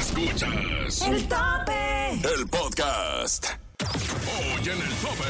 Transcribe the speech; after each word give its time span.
Escuchas 0.00 1.02
El 1.02 1.28
tope. 1.28 2.12
el 2.34 2.48
podcast. 2.48 3.46
Hoy 3.84 4.62
en 4.62 4.80
el 4.80 4.94
tope. 4.94 5.28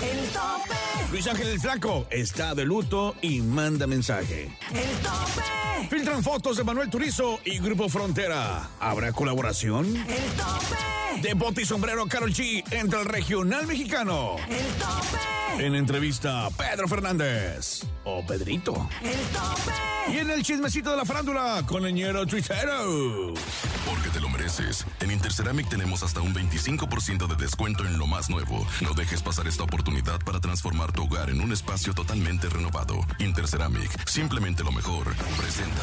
El 0.00 0.28
tope. 0.28 1.10
Luis 1.10 1.26
Ángel 1.26 1.48
el 1.48 1.60
Flaco 1.60 2.06
está 2.08 2.54
de 2.54 2.64
luto 2.64 3.16
y 3.20 3.40
manda 3.40 3.88
mensaje. 3.88 4.56
El 4.72 4.96
tope. 4.98 5.88
Filtran 5.90 6.22
fotos 6.22 6.56
de 6.56 6.62
Manuel 6.62 6.88
Turizo 6.88 7.40
y 7.44 7.58
Grupo 7.58 7.88
Frontera. 7.88 8.70
¿Habrá 8.78 9.10
colaboración? 9.12 9.86
El 9.86 10.04
tope. 10.36 10.97
De 11.22 11.34
bote 11.34 11.62
y 11.62 11.64
sombrero 11.64 12.06
Carol 12.06 12.32
G 12.32 12.62
entra 12.70 13.00
al 13.00 13.06
regional 13.06 13.66
mexicano. 13.66 14.36
El 14.48 14.66
tope. 14.78 15.66
En 15.66 15.74
entrevista, 15.74 16.48
Pedro 16.56 16.86
Fernández. 16.86 17.82
O 18.04 18.24
Pedrito. 18.24 18.88
El 19.02 19.18
tope. 19.32 20.12
Y 20.12 20.18
en 20.18 20.30
el 20.30 20.42
chismecito 20.42 20.90
de 20.90 20.96
la 20.96 21.04
farándula, 21.04 21.62
con 21.66 21.82
leñero 21.82 22.24
tuitero. 22.26 23.34
Porque 23.84 24.08
te 24.12 24.20
lo 24.20 24.28
mereces. 24.28 24.86
En 25.00 25.10
Interceramic 25.10 25.68
tenemos 25.68 26.02
hasta 26.02 26.20
un 26.20 26.32
25% 26.32 27.26
de 27.26 27.34
descuento 27.34 27.84
en 27.84 27.98
lo 27.98 28.06
más 28.06 28.30
nuevo. 28.30 28.64
No 28.80 28.94
dejes 28.94 29.22
pasar 29.22 29.48
esta 29.48 29.64
oportunidad 29.64 30.20
para 30.24 30.40
transformar 30.40 30.92
tu 30.92 31.04
hogar 31.04 31.30
en 31.30 31.40
un 31.40 31.52
espacio 31.52 31.94
totalmente 31.94 32.48
renovado. 32.48 33.00
Interceramic, 33.18 34.08
simplemente 34.08 34.62
lo 34.62 34.70
mejor. 34.70 35.14
Presenta. 35.36 35.82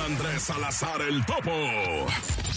Andrés 0.00 0.42
Salazar 0.42 1.02
el 1.02 1.24
Topo. 1.26 1.50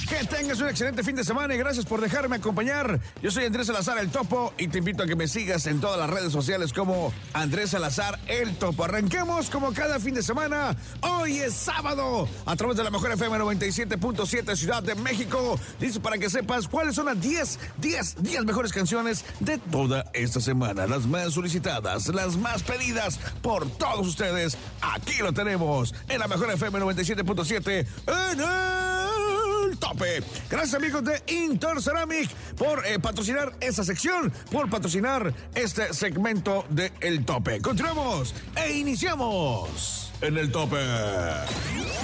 Que 0.07 0.23
tengas 0.27 0.61
un 0.61 0.69
excelente 0.69 1.03
fin 1.03 1.15
de 1.15 1.23
semana 1.23 1.55
y 1.55 1.57
gracias 1.57 1.85
por 1.85 1.99
dejarme 1.99 2.35
acompañar. 2.35 2.99
Yo 3.23 3.31
soy 3.31 3.45
Andrés 3.45 3.67
Salazar 3.67 3.97
el 3.97 4.11
Topo 4.11 4.53
y 4.57 4.67
te 4.67 4.77
invito 4.77 5.01
a 5.03 5.07
que 5.07 5.15
me 5.15 5.27
sigas 5.27 5.65
en 5.65 5.81
todas 5.81 5.97
las 5.97 6.09
redes 6.09 6.31
sociales 6.31 6.71
como 6.73 7.11
Andrés 7.33 7.71
Salazar 7.71 8.19
el 8.27 8.55
Topo. 8.55 8.83
Arranquemos 8.85 9.49
como 9.49 9.73
cada 9.73 9.99
fin 9.99 10.13
de 10.13 10.21
semana. 10.21 10.75
Hoy 11.01 11.37
es 11.39 11.55
sábado 11.55 12.29
a 12.45 12.55
través 12.55 12.77
de 12.77 12.83
la 12.83 12.91
mejor 12.91 13.11
FM 13.13 13.37
97.7 13.39 14.55
Ciudad 14.55 14.83
de 14.83 14.93
México. 14.93 15.59
Dice 15.79 15.99
para 15.99 16.19
que 16.19 16.29
sepas 16.29 16.67
cuáles 16.67 16.95
son 16.95 17.07
las 17.07 17.19
10, 17.19 17.59
10, 17.77 18.23
10 18.23 18.45
mejores 18.45 18.71
canciones 18.71 19.25
de 19.39 19.57
toda 19.57 20.05
esta 20.13 20.39
semana. 20.39 20.85
Las 20.85 21.07
más 21.07 21.33
solicitadas, 21.33 22.07
las 22.09 22.37
más 22.37 22.61
pedidas 22.61 23.19
por 23.41 23.67
todos 23.71 24.07
ustedes. 24.07 24.55
Aquí 24.81 25.17
lo 25.19 25.33
tenemos 25.33 25.95
en 26.09 26.19
la 26.19 26.27
mejor 26.27 26.51
FM 26.51 26.79
97.7 27.25 27.85
en 28.07 28.39
el 28.39 29.77
tope. 29.77 30.23
Gracias 30.49 30.75
amigos 30.75 31.03
de 31.03 31.21
Interceramic 31.27 32.29
por 32.57 32.85
eh, 32.85 32.99
patrocinar 32.99 33.53
esa 33.59 33.83
sección, 33.83 34.31
por 34.51 34.69
patrocinar 34.69 35.33
este 35.53 35.93
segmento 35.93 36.65
de 36.69 36.91
El 36.99 37.25
Tope. 37.25 37.61
Continuamos 37.61 38.33
e 38.55 38.73
iniciamos 38.73 40.11
en 40.21 40.37
El 40.37 40.51
Tope. 40.51 40.77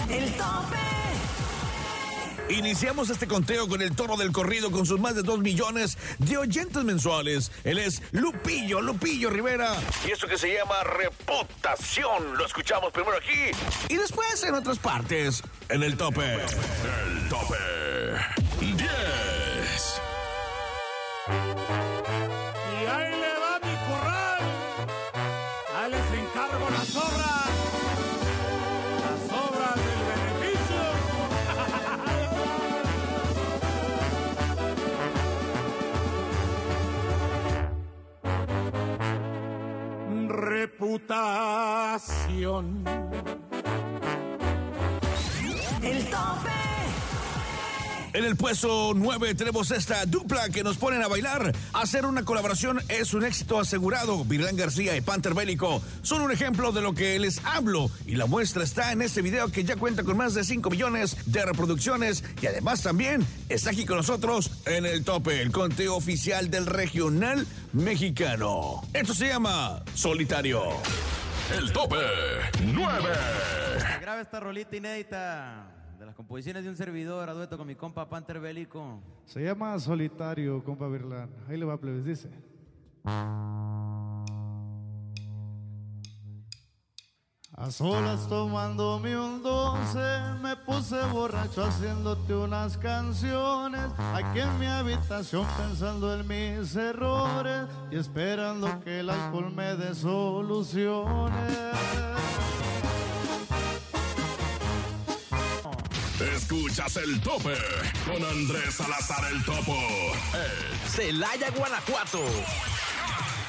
El 0.10 0.32
tope. 0.34 1.01
Iniciamos 2.52 3.10
este 3.10 3.28
conteo 3.28 3.68
con 3.68 3.82
el 3.82 3.96
toro 3.96 4.18
del 4.18 4.32
corrido 4.32 4.72
con 4.72 4.86
sus 4.86 5.00
más 5.00 5.16
de 5.16 5.24
2 5.24 5.40
millones 5.40 5.98
de 6.20 6.38
oyentes 6.38 6.84
mensuales. 6.84 7.52
Él 7.64 7.78
es 7.78 8.02
Lupillo, 8.12 8.82
Lupillo 8.82 9.30
Rivera. 9.30 9.74
Y 10.06 10.12
esto 10.12 10.28
que 10.28 10.38
se 10.38 10.54
llama 10.54 10.84
reputación. 10.84 12.38
Lo 12.38 12.46
escuchamos 12.46 12.92
primero 12.92 13.18
aquí 13.18 13.56
y 13.88 13.96
después 13.96 14.44
en 14.44 14.56
otras 14.56 14.80
partes. 14.80 15.44
En 15.70 15.82
el 15.84 15.96
tope. 15.96 16.36
El 16.36 17.30
tope. 17.30 18.41
Reputación. 40.82 42.84
El 45.84 46.06
tope. 46.06 46.62
En 48.14 48.26
el 48.26 48.36
puesto 48.36 48.92
9 48.94 49.36
tenemos 49.36 49.72
esta 49.72 50.06
dupla 50.06 50.50
que 50.50 50.64
nos 50.64 50.78
ponen 50.78 51.02
a 51.02 51.08
bailar. 51.08 51.54
Hacer 51.74 52.06
una 52.06 52.26
colaboración 52.26 52.82
es 52.90 53.14
un 53.14 53.24
éxito 53.24 53.58
asegurado. 53.58 54.26
Virlán 54.26 54.58
García 54.58 54.98
y 54.98 55.02
Panther 55.02 55.34
Bélico 55.34 55.82
son 56.02 56.22
un 56.22 56.32
ejemplo 56.32 56.74
de 56.74 56.82
lo 56.82 56.94
que 56.94 57.18
les 57.20 57.40
hablo. 57.46 57.90
Y 58.06 58.16
la 58.16 58.26
muestra 58.26 58.64
está 58.64 58.92
en 58.92 59.02
este 59.02 59.22
video 59.22 59.50
que 59.50 59.64
ya 59.64 59.78
cuenta 59.78 60.04
con 60.04 60.18
más 60.18 60.34
de 60.34 60.44
5 60.44 60.70
millones 60.70 61.16
de 61.28 61.46
reproducciones. 61.46 62.24
Y 62.42 62.48
además 62.48 62.82
también 62.82 63.26
está 63.48 63.70
aquí 63.70 63.86
con 63.86 63.98
nosotros 63.98 64.52
en 64.66 64.86
el 64.86 65.06
tope, 65.06 65.42
el 65.42 65.52
conteo 65.52 65.96
oficial 65.96 66.52
del 66.52 66.66
regional 66.66 67.48
mexicano. 67.74 68.82
Esto 68.94 69.14
se 69.14 69.28
llama 69.28 69.82
Solitario. 69.94 70.62
El 71.58 71.72
tope. 71.72 71.98
9. 72.74 73.10
Graba 74.02 74.22
esta 74.22 74.40
rolita 74.40 74.76
inédita 74.76 75.68
de 76.00 76.06
las 76.06 76.16
composiciones 76.16 76.64
de 76.64 76.70
un 76.70 76.76
servidor 76.76 77.30
a 77.30 77.34
dueto 77.34 77.58
con 77.58 77.68
mi 77.68 77.76
compa 77.76 78.10
Panther 78.10 78.40
Bélico. 78.40 79.00
Se 79.26 79.42
llama 79.42 79.78
Solitario, 79.80 80.64
compa 80.64 80.88
Virlán. 80.88 81.30
Ahí 81.50 81.58
le 81.58 81.66
va, 81.66 81.78
plebes, 81.78 82.06
dice. 82.06 82.30
A 87.58 87.70
solas 87.70 88.28
tomándome 88.30 89.16
un 89.18 89.44
doce, 89.44 90.22
me 90.42 90.56
puse 90.56 90.96
borracho 91.12 91.66
haciéndote 91.66 92.34
unas 92.34 92.78
canciones. 92.78 93.92
Aquí 94.16 94.40
en 94.40 94.58
mi 94.58 94.66
habitación 94.66 95.46
pensando 95.58 96.14
en 96.14 96.28
mis 96.28 96.76
errores 96.76 97.68
y 97.92 97.98
esperando 97.98 98.80
que 98.84 99.02
el 99.02 99.10
alcohol 99.10 99.52
me 99.54 99.76
dé 99.76 99.94
soluciones. 99.94 101.52
Escuchas 106.36 106.96
el 106.98 107.20
tope 107.22 107.56
con 108.06 108.24
Andrés 108.24 108.76
Salazar 108.76 109.32
el 109.32 109.44
Topo. 109.44 109.76
El 110.34 110.90
Celaya, 110.90 111.50
Guanajuato. 111.52 112.20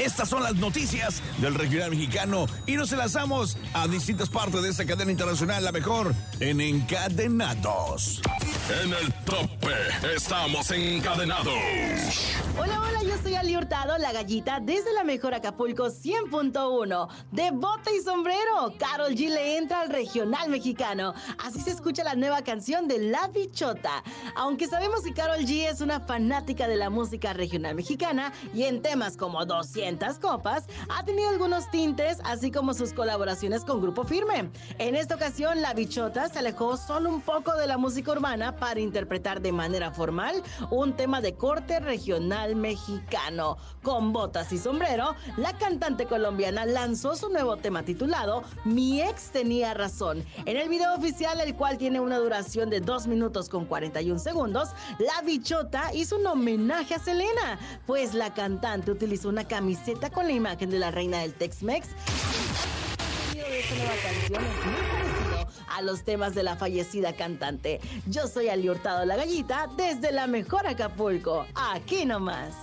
Estas 0.00 0.30
son 0.30 0.42
las 0.42 0.54
noticias 0.56 1.22
del 1.42 1.54
regional 1.54 1.90
mexicano 1.90 2.46
y 2.64 2.72
nos 2.76 2.90
enlazamos 2.90 3.58
a 3.74 3.86
distintas 3.86 4.30
partes 4.30 4.62
de 4.62 4.70
esta 4.70 4.86
cadena 4.86 5.12
internacional, 5.12 5.62
la 5.62 5.72
mejor 5.72 6.14
en 6.40 6.62
Encadenados. 6.62 8.22
En 8.82 8.94
el 8.94 9.12
tope 9.24 9.74
estamos 10.16 10.70
encadenados. 10.70 11.52
Hola, 12.58 12.80
hola, 12.80 13.02
yo 13.02 13.20
soy 13.22 13.34
Ali 13.34 13.56
Hurtado, 13.56 13.98
la 13.98 14.12
gallita, 14.12 14.60
desde 14.60 14.92
la 14.94 15.04
mejor 15.04 15.34
Acapulco 15.34 15.88
100.1. 15.88 17.08
De 17.32 17.50
bota 17.50 17.90
y 17.92 18.02
sombrero, 18.02 18.74
Carol 18.78 19.14
G 19.14 19.28
le 19.28 19.58
entra 19.58 19.82
al 19.82 19.90
regional 19.90 20.48
mexicano. 20.48 21.12
Así 21.44 21.60
se 21.60 21.72
escucha 21.72 22.04
la 22.04 22.14
nueva 22.14 22.42
canción 22.42 22.88
de 22.88 22.98
La 23.00 23.28
Bichota. 23.28 24.02
Aunque 24.34 24.66
sabemos 24.66 25.02
que 25.02 25.12
Carol 25.12 25.40
G 25.40 25.68
es 25.68 25.80
una 25.82 26.00
fanática 26.00 26.68
de 26.68 26.76
la 26.76 26.88
música 26.88 27.32
regional 27.34 27.74
mexicana 27.74 28.32
y 28.54 28.62
en 28.62 28.80
temas 28.80 29.16
como 29.16 29.44
200 29.44 29.89
copas, 30.20 30.64
ha 30.88 31.04
tenido 31.04 31.28
algunos 31.28 31.70
tintes, 31.70 32.18
así 32.24 32.50
como 32.50 32.74
sus 32.74 32.92
colaboraciones 32.92 33.64
con 33.64 33.80
Grupo 33.80 34.04
Firme. 34.04 34.50
En 34.78 34.94
esta 34.94 35.16
ocasión, 35.16 35.60
La 35.62 35.74
Bichota 35.74 36.28
se 36.28 36.38
alejó 36.38 36.76
solo 36.76 37.10
un 37.10 37.20
poco 37.20 37.54
de 37.56 37.66
la 37.66 37.76
música 37.76 38.12
urbana 38.12 38.56
para 38.56 38.80
interpretar 38.80 39.40
de 39.40 39.52
manera 39.52 39.90
formal 39.90 40.42
un 40.70 40.94
tema 40.94 41.20
de 41.20 41.34
corte 41.34 41.80
regional 41.80 42.54
mexicano. 42.56 43.56
Con 43.82 44.12
botas 44.12 44.52
y 44.52 44.58
sombrero, 44.58 45.14
la 45.36 45.56
cantante 45.58 46.06
colombiana 46.06 46.66
lanzó 46.66 47.16
su 47.16 47.28
nuevo 47.28 47.56
tema 47.56 47.82
titulado 47.82 48.42
Mi 48.64 49.00
ex 49.00 49.30
tenía 49.30 49.74
razón. 49.74 50.24
En 50.44 50.56
el 50.56 50.68
video 50.68 50.94
oficial, 50.94 51.40
el 51.40 51.54
cual 51.54 51.78
tiene 51.78 52.00
una 52.00 52.18
duración 52.18 52.70
de 52.70 52.80
2 52.80 53.06
minutos 53.06 53.48
con 53.48 53.64
41 53.64 54.18
segundos, 54.18 54.68
la 54.98 55.22
bichota 55.22 55.92
hizo 55.94 56.16
un 56.16 56.26
homenaje 56.26 56.94
a 56.94 56.98
Selena, 56.98 57.58
pues 57.86 58.14
la 58.14 58.32
cantante 58.34 58.90
utilizó 58.90 59.28
una 59.28 59.44
camiseta 59.44 59.79
con 60.12 60.26
la 60.26 60.32
imagen 60.32 60.70
de 60.70 60.78
la 60.78 60.90
reina 60.90 61.20
del 61.20 61.34
Tex-Mex. 61.34 61.88
a 65.68 65.82
los 65.82 66.02
temas 66.04 66.34
de 66.34 66.42
la 66.42 66.56
fallecida 66.56 67.14
cantante. 67.14 67.80
Yo 68.06 68.26
soy 68.26 68.48
Ali 68.48 68.68
Hurtado 68.68 69.04
La 69.04 69.16
Gallita 69.16 69.68
desde 69.76 70.12
la 70.12 70.26
mejor 70.26 70.66
Acapulco. 70.66 71.46
Aquí 71.54 72.04
nomás. 72.04 72.54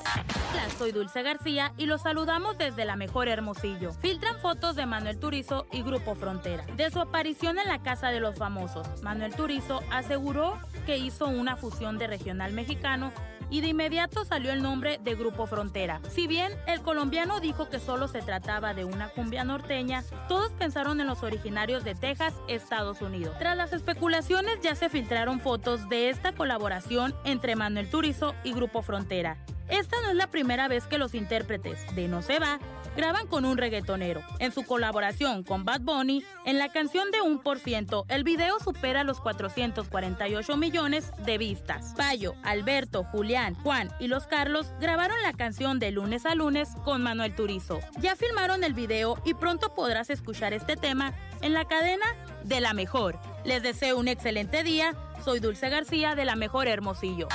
Hola, 0.52 0.70
soy 0.78 0.92
Dulce 0.92 1.24
García 1.24 1.74
y 1.78 1.86
los 1.86 2.02
saludamos 2.02 2.58
desde 2.58 2.86
la 2.86 2.96
mejor 2.96 3.28
Hermosillo. 3.28 3.94
Filtran 3.94 4.40
fotos 4.40 4.76
de 4.76 4.86
Manuel 4.86 5.20
Turizo 5.20 5.68
y 5.72 5.82
Grupo 5.82 6.16
Frontera. 6.16 6.66
De 6.76 6.92
su 6.92 7.00
aparición 7.00 7.58
en 7.58 7.68
la 7.68 7.82
Casa 7.82 8.10
de 8.10 8.20
los 8.20 8.38
Famosos, 8.38 8.88
Manuel 9.02 9.34
Turizo 9.34 9.82
aseguró 9.92 10.60
que 10.86 10.98
hizo 10.98 11.28
una 11.28 11.56
fusión 11.58 11.98
de 11.98 12.08
regional 12.08 12.54
mexicano 12.54 13.12
y 13.50 13.62
de 13.62 13.68
inmediato 13.70 14.26
salió 14.26 14.52
el 14.52 14.62
nombre 14.62 15.00
de 15.04 15.16
Grupo 15.16 15.48
Frontera. 15.48 16.02
Si 16.10 16.28
bien 16.28 16.54
el 16.68 16.82
colombiano 16.82 17.40
dijo 17.40 17.70
que 17.70 17.80
solo 17.80 18.08
se 18.08 18.22
trataba 18.22 18.74
de 18.74 18.86
una 18.86 19.10
cumbia 19.10 19.44
norteña, 19.44 20.04
todos 20.28 20.52
pensaron 20.54 21.00
en 21.02 21.08
los 21.08 21.24
originarios 21.24 21.84
de 21.84 21.96
Texas, 21.96 22.34
Estados 22.48 23.02
Unidos. 23.02 23.36
Tras 23.40 23.58
las 23.58 23.74
especulaciones 23.74 24.60
ya 24.62 24.76
se 24.76 24.90
filtraron 24.90 25.40
fotos 25.40 25.88
de 25.90 26.10
esta 26.10 26.34
colaboración 26.34 27.16
entre 27.24 27.56
Manuel 27.56 27.90
Turizo 27.90 28.36
y 28.44 28.54
Grupo 28.54 28.82
Frontera. 28.82 29.38
Esta 29.70 29.98
no 30.02 30.10
es 30.10 30.16
la 30.16 30.28
primera 30.28 30.68
vez 30.68 30.86
que 30.88 30.98
los 30.98 31.14
intérpretes 31.14 31.80
de 31.96 32.08
No 32.08 32.22
se 32.22 32.40
va 32.40 32.60
graban 32.98 33.28
con 33.28 33.46
un 33.46 33.58
reggaetonero. 33.58 34.24
En 34.40 34.52
su 34.52 34.64
colaboración 34.64 35.44
con 35.44 35.64
Bad 35.64 35.82
Bunny, 35.82 36.26
en 36.46 36.58
la 36.58 36.70
canción 36.70 37.12
de 37.12 37.20
1%, 37.20 38.06
el 38.10 38.24
video 38.24 38.60
supera 38.60 39.04
los 39.04 39.22
448 39.22 40.58
millones 40.58 41.12
de 41.24 41.38
vistas. 41.38 41.94
Payo, 41.96 42.34
Alberto, 42.44 43.04
Julián, 43.04 43.54
Juan 43.62 43.90
y 44.00 44.08
los 44.08 44.26
Carlos 44.26 44.74
grabaron 44.82 45.22
la 45.22 45.34
canción 45.34 45.78
de 45.78 45.92
lunes 45.92 46.26
a 46.26 46.34
lunes 46.34 46.70
con 46.84 47.04
Manuel 47.04 47.36
Turizo. 47.36 47.80
Ya 48.00 48.16
filmaron 48.16 48.64
el 48.64 48.74
video 48.74 49.22
y 49.24 49.36
pronto 49.36 49.76
podrás 49.76 50.10
escuchar 50.10 50.54
este 50.54 50.76
tema 50.76 51.14
en 51.42 51.54
la 51.54 51.66
cadena 51.66 52.06
de 52.44 52.62
la 52.62 52.74
mejor. 52.74 53.20
Les 53.46 53.62
deseo 53.62 54.00
un 54.00 54.08
excelente 54.08 54.64
día. 54.64 54.96
Soy 55.24 55.40
Dulce 55.40 55.70
García 55.70 56.16
de 56.16 56.26
la 56.26 56.36
mejor 56.36 56.68
Hermosillo. 56.68 57.28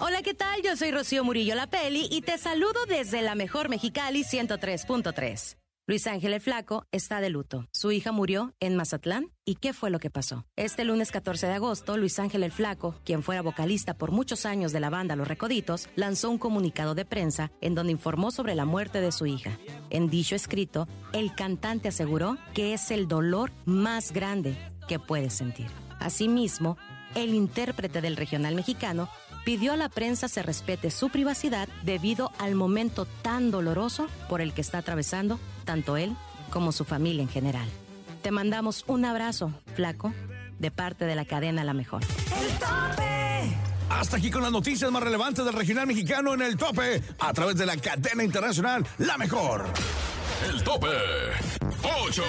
Hola, 0.00 0.22
¿qué 0.22 0.32
tal? 0.32 0.62
Yo 0.62 0.76
soy 0.76 0.92
Rocío 0.92 1.24
Murillo 1.24 1.56
La 1.56 1.66
Peli 1.66 2.06
y 2.08 2.20
te 2.20 2.38
saludo 2.38 2.86
desde 2.86 3.20
la 3.20 3.34
mejor 3.34 3.68
Mexicali 3.68 4.22
103.3. 4.22 5.56
Luis 5.88 6.06
Ángel 6.06 6.34
el 6.34 6.40
Flaco 6.40 6.86
está 6.92 7.20
de 7.20 7.30
luto. 7.30 7.66
Su 7.72 7.90
hija 7.90 8.12
murió 8.12 8.54
en 8.60 8.76
Mazatlán. 8.76 9.32
¿Y 9.44 9.56
qué 9.56 9.72
fue 9.72 9.90
lo 9.90 9.98
que 9.98 10.08
pasó? 10.08 10.46
Este 10.54 10.84
lunes 10.84 11.10
14 11.10 11.48
de 11.48 11.54
agosto, 11.54 11.96
Luis 11.96 12.16
Ángel 12.20 12.44
el 12.44 12.52
Flaco, 12.52 12.94
quien 13.04 13.24
fuera 13.24 13.42
vocalista 13.42 13.94
por 13.94 14.12
muchos 14.12 14.46
años 14.46 14.70
de 14.70 14.78
la 14.78 14.88
banda 14.88 15.16
Los 15.16 15.26
Recoditos, 15.26 15.88
lanzó 15.96 16.30
un 16.30 16.38
comunicado 16.38 16.94
de 16.94 17.04
prensa 17.04 17.50
en 17.60 17.74
donde 17.74 17.90
informó 17.90 18.30
sobre 18.30 18.54
la 18.54 18.66
muerte 18.66 19.00
de 19.00 19.10
su 19.10 19.26
hija. 19.26 19.58
En 19.90 20.10
dicho 20.10 20.36
escrito, 20.36 20.86
el 21.12 21.34
cantante 21.34 21.88
aseguró 21.88 22.38
que 22.54 22.72
es 22.72 22.92
el 22.92 23.08
dolor 23.08 23.50
más 23.64 24.12
grande 24.12 24.56
que 24.86 25.00
puede 25.00 25.30
sentir. 25.30 25.66
Asimismo, 25.98 26.76
el 27.16 27.34
intérprete 27.34 28.00
del 28.00 28.16
regional 28.16 28.54
mexicano 28.54 29.08
pidió 29.48 29.72
a 29.72 29.76
la 29.78 29.88
prensa 29.88 30.28
se 30.28 30.42
respete 30.42 30.90
su 30.90 31.08
privacidad 31.08 31.70
debido 31.82 32.32
al 32.36 32.54
momento 32.54 33.06
tan 33.22 33.50
doloroso 33.50 34.06
por 34.28 34.42
el 34.42 34.52
que 34.52 34.60
está 34.60 34.76
atravesando 34.76 35.40
tanto 35.64 35.96
él 35.96 36.14
como 36.50 36.70
su 36.70 36.84
familia 36.84 37.22
en 37.22 37.30
general. 37.30 37.66
Te 38.20 38.30
mandamos 38.30 38.84
un 38.88 39.06
abrazo, 39.06 39.54
flaco, 39.74 40.12
de 40.58 40.70
parte 40.70 41.06
de 41.06 41.14
la 41.14 41.24
cadena 41.24 41.64
La 41.64 41.72
Mejor. 41.72 42.02
El 42.02 42.58
tope. 42.58 43.56
Hasta 43.88 44.18
aquí 44.18 44.30
con 44.30 44.42
las 44.42 44.52
noticias 44.52 44.92
más 44.92 45.02
relevantes 45.02 45.42
del 45.42 45.54
regional 45.54 45.86
mexicano 45.86 46.34
en 46.34 46.42
el 46.42 46.58
tope, 46.58 47.02
a 47.18 47.32
través 47.32 47.56
de 47.56 47.64
la 47.64 47.78
cadena 47.78 48.22
internacional 48.22 48.86
La 48.98 49.16
Mejor. 49.16 49.64
El 50.46 50.62
tope 50.62 50.88
8. 52.06 52.22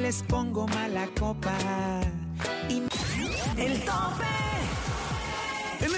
Les 0.00 0.22
pongo 0.22 0.66
mala 0.68 1.06
copa. 1.18 1.52
Y... 2.68 2.82
El 3.60 3.80
tope. 3.84 4.39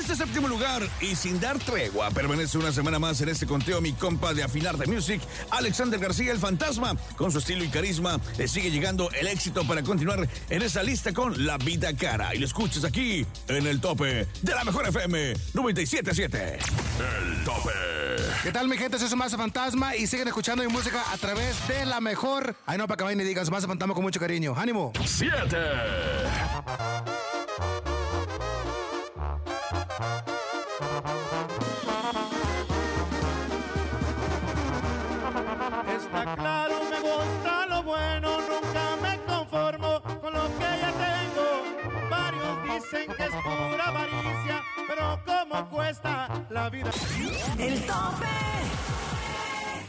En 0.02 0.10
este 0.10 0.24
séptimo 0.24 0.48
lugar 0.48 0.82
y 1.00 1.14
sin 1.14 1.38
dar 1.38 1.60
tregua, 1.60 2.10
permanece 2.10 2.58
una 2.58 2.72
semana 2.72 2.98
más 2.98 3.20
en 3.20 3.28
este 3.28 3.46
conteo 3.46 3.80
mi 3.80 3.92
compa 3.92 4.34
de 4.34 4.42
Afinar 4.42 4.76
de 4.76 4.88
Music, 4.88 5.22
Alexander 5.48 6.00
García 6.00 6.32
el 6.32 6.40
Fantasma. 6.40 6.96
Con 7.16 7.30
su 7.30 7.38
estilo 7.38 7.62
y 7.62 7.68
carisma, 7.68 8.18
le 8.36 8.48
sigue 8.48 8.72
llegando 8.72 9.12
el 9.12 9.28
éxito 9.28 9.64
para 9.64 9.84
continuar 9.84 10.28
en 10.50 10.62
esa 10.62 10.82
lista 10.82 11.12
con 11.12 11.46
La 11.46 11.56
Vida 11.56 11.94
Cara. 11.94 12.34
Y 12.34 12.38
lo 12.38 12.46
escuchas 12.46 12.82
aquí 12.82 13.24
en 13.46 13.64
el 13.64 13.80
tope 13.80 14.26
de 14.42 14.52
la 14.52 14.64
Mejor 14.64 14.88
FM 14.88 15.34
977. 15.54 16.58
El 16.98 17.44
tope. 17.44 17.70
¿Qué 18.42 18.50
tal, 18.50 18.66
mi 18.66 18.76
gente? 18.76 18.98
Soy 18.98 19.08
su 19.08 19.16
Maza 19.16 19.36
Fantasma 19.36 19.94
y 19.94 20.08
siguen 20.08 20.26
escuchando 20.26 20.64
mi 20.64 20.72
música 20.72 21.00
a 21.12 21.16
través 21.16 21.68
de 21.68 21.86
la 21.86 22.00
mejor. 22.00 22.56
Ay, 22.66 22.76
no, 22.76 22.88
para 22.88 22.96
que 22.96 23.04
vayan 23.04 23.20
y 23.20 23.24
digan 23.24 23.46
su 23.46 23.52
Maza 23.52 23.68
Fantasma 23.68 23.94
con 23.94 24.02
mucho 24.02 24.18
cariño. 24.18 24.52
¡Ánimo! 24.56 24.92
Siete. 25.06 25.58
Está 35.96 36.34
claro, 36.36 36.80
me 36.90 37.00
gusta 37.00 37.66
lo 37.68 37.82
bueno, 37.82 38.38
nunca 38.40 38.96
me 39.02 39.18
conformo 39.24 40.02
con 40.20 40.32
lo 40.32 40.46
que 40.58 40.64
ya 40.80 40.92
tengo. 40.92 42.08
Varios 42.10 42.62
dicen 42.64 43.06
que 43.16 43.24
es 43.24 43.30
pura 43.42 43.84
avaricia, 43.88 44.62
pero 44.88 45.20
¿cómo 45.24 45.68
cuesta 45.70 46.28
la 46.50 46.70
vida? 46.70 46.90
El 47.58 47.86
tope. 47.86 48.26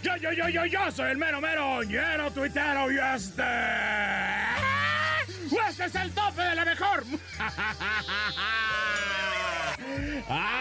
Yo, 0.02 0.18
yo, 0.18 0.32
yo, 0.34 0.50
yo, 0.50 0.66
yo 0.66 0.92
soy 0.92 1.12
el 1.12 1.18
mero, 1.18 1.40
mero, 1.40 1.84
ñero, 1.84 2.32
tuitero 2.32 2.92
y 2.92 2.98
este. 2.98 3.44
¡Este 5.70 5.86
es 5.86 5.96
el 5.96 6.12
tope 6.12 6.42
de 6.42 6.56
la 6.56 6.66
mejor! 6.66 7.04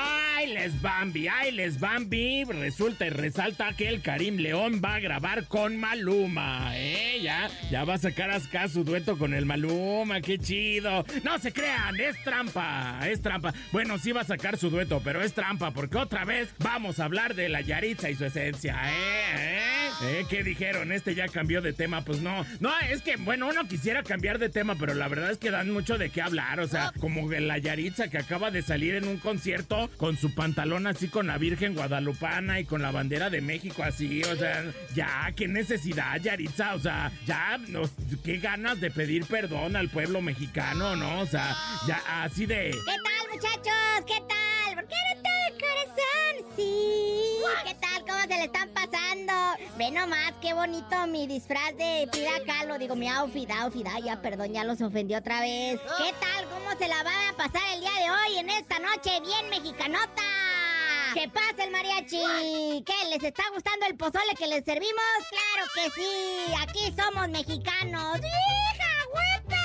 ¡Ay, 0.43 0.55
les 0.55 0.83
Bambi! 0.83 1.29
¡Ay, 1.29 1.53
les 1.53 1.79
Bambi! 1.79 2.43
Resulta 2.43 3.07
y 3.07 3.11
resalta 3.11 3.73
que 3.77 3.87
el 3.87 4.03
Karim 4.03 4.39
León 4.39 4.83
va 4.85 4.97
a 4.97 4.99
grabar 4.99 5.47
con 5.47 5.77
Maluma, 5.77 6.73
¿eh? 6.77 7.21
Ya, 7.23 7.49
ya 7.71 7.85
va 7.85 7.95
a 7.95 7.99
sacar 7.99 8.33
acá 8.33 8.67
su 8.67 8.83
dueto 8.83 9.17
con 9.17 9.35
el 9.35 9.47
Maluma, 9.47 10.21
¡qué 10.21 10.39
chido! 10.39 11.05
No 11.23 11.39
se 11.39 11.53
crean, 11.53 12.01
es 12.01 12.21
trampa, 12.25 12.99
es 13.09 13.23
trampa. 13.23 13.55
Bueno, 13.71 13.99
sí 13.99 14.11
va 14.11 14.23
a 14.23 14.25
sacar 14.25 14.59
su 14.59 14.69
dueto, 14.69 15.01
pero 15.05 15.23
es 15.23 15.33
trampa 15.33 15.71
porque 15.71 15.99
otra 15.99 16.25
vez 16.25 16.53
vamos 16.59 16.99
a 16.99 17.05
hablar 17.05 17.37
de 17.37 17.49
la 17.49 17.61
Yaritza 17.61 18.11
y 18.11 18.17
su 18.17 18.25
esencia, 18.25 18.81
¿eh? 18.91 19.23
¿Eh? 19.37 19.73
¿Eh? 20.03 20.27
¿Qué 20.29 20.43
dijeron? 20.43 20.91
Este 20.91 21.15
ya 21.15 21.29
cambió 21.29 21.63
de 21.63 21.73
tema. 21.73 22.05
Pues 22.05 22.21
no. 22.21 22.45
No, 22.61 22.71
es 22.91 23.03
que, 23.03 23.17
bueno, 23.17 23.49
uno 23.49 23.69
quisiera 23.69 24.03
cambiar 24.03 24.39
de 24.39 24.49
tema, 24.49 24.75
pero 24.75 24.95
la 24.95 25.09
verdad 25.09 25.31
es 25.31 25.39
que 25.39 25.51
dan 25.51 25.71
mucho 25.71 25.99
de 25.99 26.11
qué 26.11 26.23
hablar. 26.23 26.61
O 26.61 26.67
sea, 26.67 26.93
como 27.01 27.31
la 27.31 27.59
Yaritza 27.59 28.09
que 28.09 28.19
acaba 28.19 28.51
de 28.51 28.63
salir 28.63 28.95
en 28.95 29.07
un 29.07 29.19
concierto 29.19 29.91
con 29.97 30.17
su 30.17 30.32
pantalón 30.33 30.87
así 30.87 31.09
con 31.09 31.27
la 31.27 31.39
Virgen 31.39 31.75
Guadalupana 31.75 32.61
y 32.61 32.65
con 32.65 32.83
la 32.83 32.91
bandera 32.91 33.31
de 33.31 33.41
México 33.41 33.83
así. 33.83 34.23
O 34.25 34.37
sea, 34.37 34.65
ya, 34.95 35.33
qué 35.37 35.49
necesidad, 35.49 36.21
Yaritza. 36.21 36.75
O 36.75 36.79
sea, 36.79 37.13
ya, 37.27 37.59
no, 37.69 37.83
qué 38.25 38.39
ganas 38.39 38.81
de 38.81 38.91
pedir 38.91 39.27
perdón 39.27 39.77
al 39.77 39.89
pueblo 39.89 40.21
mexicano, 40.21 40.97
¿no? 40.97 41.21
O 41.21 41.27
sea, 41.27 41.57
ya 41.87 42.03
así 42.23 42.47
de. 42.47 42.71
¿Qué 42.71 42.97
tal, 43.05 43.31
muchachos? 43.33 44.05
¿Qué 44.07 44.21
tal? 44.29 44.75
¿Por 44.75 44.89
qué 44.89 44.97
no 45.17 45.23
corazón? 45.59 46.57
Sí. 46.57 46.73
¿Qué 47.65 47.75
tal? 47.75 47.92
¿Cómo 48.23 48.35
se 48.35 48.39
le 48.39 48.45
están 48.45 48.69
pasando? 48.69 49.33
Ve 49.77 49.91
nomás, 49.91 50.33
qué 50.41 50.55
bonito 50.55 51.09
mi 51.09 51.27
disfraz 51.27 51.77
de 51.77 52.09
Frida 52.13 52.45
Kahlo. 52.47 52.79
Digo, 52.79 52.95
mi 52.95 53.09
outfit, 53.09 53.51
outfit. 53.51 53.85
Ay, 53.89 54.03
ya, 54.05 54.23
perdón, 54.23 54.53
ya 54.53 54.63
los 54.63 54.81
ofendí 54.81 55.17
otra 55.17 55.41
vez. 55.41 55.81
¿Qué 55.99 56.15
tal? 56.21 56.49
¿Cómo 56.49 56.71
se 56.79 56.87
la 56.87 57.03
van 57.03 57.31
a 57.31 57.37
pasar 57.37 57.63
el 57.75 57.81
día 57.81 57.91
de 57.91 58.11
hoy 58.13 58.39
en 58.39 58.51
esta 58.51 58.79
noche 58.79 59.21
bien 59.23 59.51
mexicanota? 59.51 60.23
¿Qué 61.15 61.29
pasa 61.31 61.65
el 61.65 61.73
mariachi? 61.73 62.85
¿Qué? 62.87 63.09
¿Les 63.11 63.25
está 63.25 63.43
gustando 63.53 63.87
el 63.87 63.97
pozole 63.97 64.35
que 64.39 64.47
les 64.47 64.65
servimos? 64.65 65.03
Claro 65.29 65.69
que 65.75 65.91
sí. 66.01 66.55
Aquí 66.63 66.95
somos 66.97 67.29
mexicanos. 67.29 68.19
¡Hija, 68.19 68.93
huepa! 69.15 69.63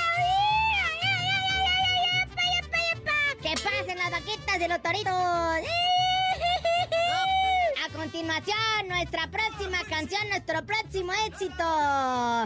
¡Que 3.40 3.54
pasen 3.62 3.98
las 4.00 4.10
vaquitas 4.10 4.58
de 4.58 4.68
los 4.68 4.82
toritos! 4.82 5.14
A 5.14 5.62
continuación, 7.98 8.88
nuestra 8.88 9.28
próxima 9.28 9.80
canción, 9.90 10.22
nuestro 10.30 10.64
próximo 10.64 11.12
éxito. 11.26 11.64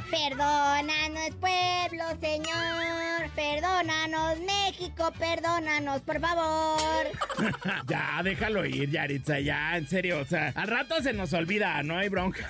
Perdónanos, 0.10 1.36
pueblo, 1.42 2.06
Señor. 2.22 3.30
México, 4.40 5.12
perdónanos, 5.18 6.02
por 6.02 6.20
favor. 6.20 7.08
ya, 7.88 8.22
déjalo 8.24 8.66
ir, 8.66 8.90
Yaritza, 8.90 9.40
ya, 9.40 9.78
en 9.78 9.88
serio. 9.88 10.20
O 10.20 10.26
sea, 10.26 10.52
al 10.56 10.68
rato 10.68 11.02
se 11.02 11.14
nos 11.14 11.34
olvida, 11.34 11.82
no 11.84 11.98
hay 11.98 12.10
bronca. 12.10 12.50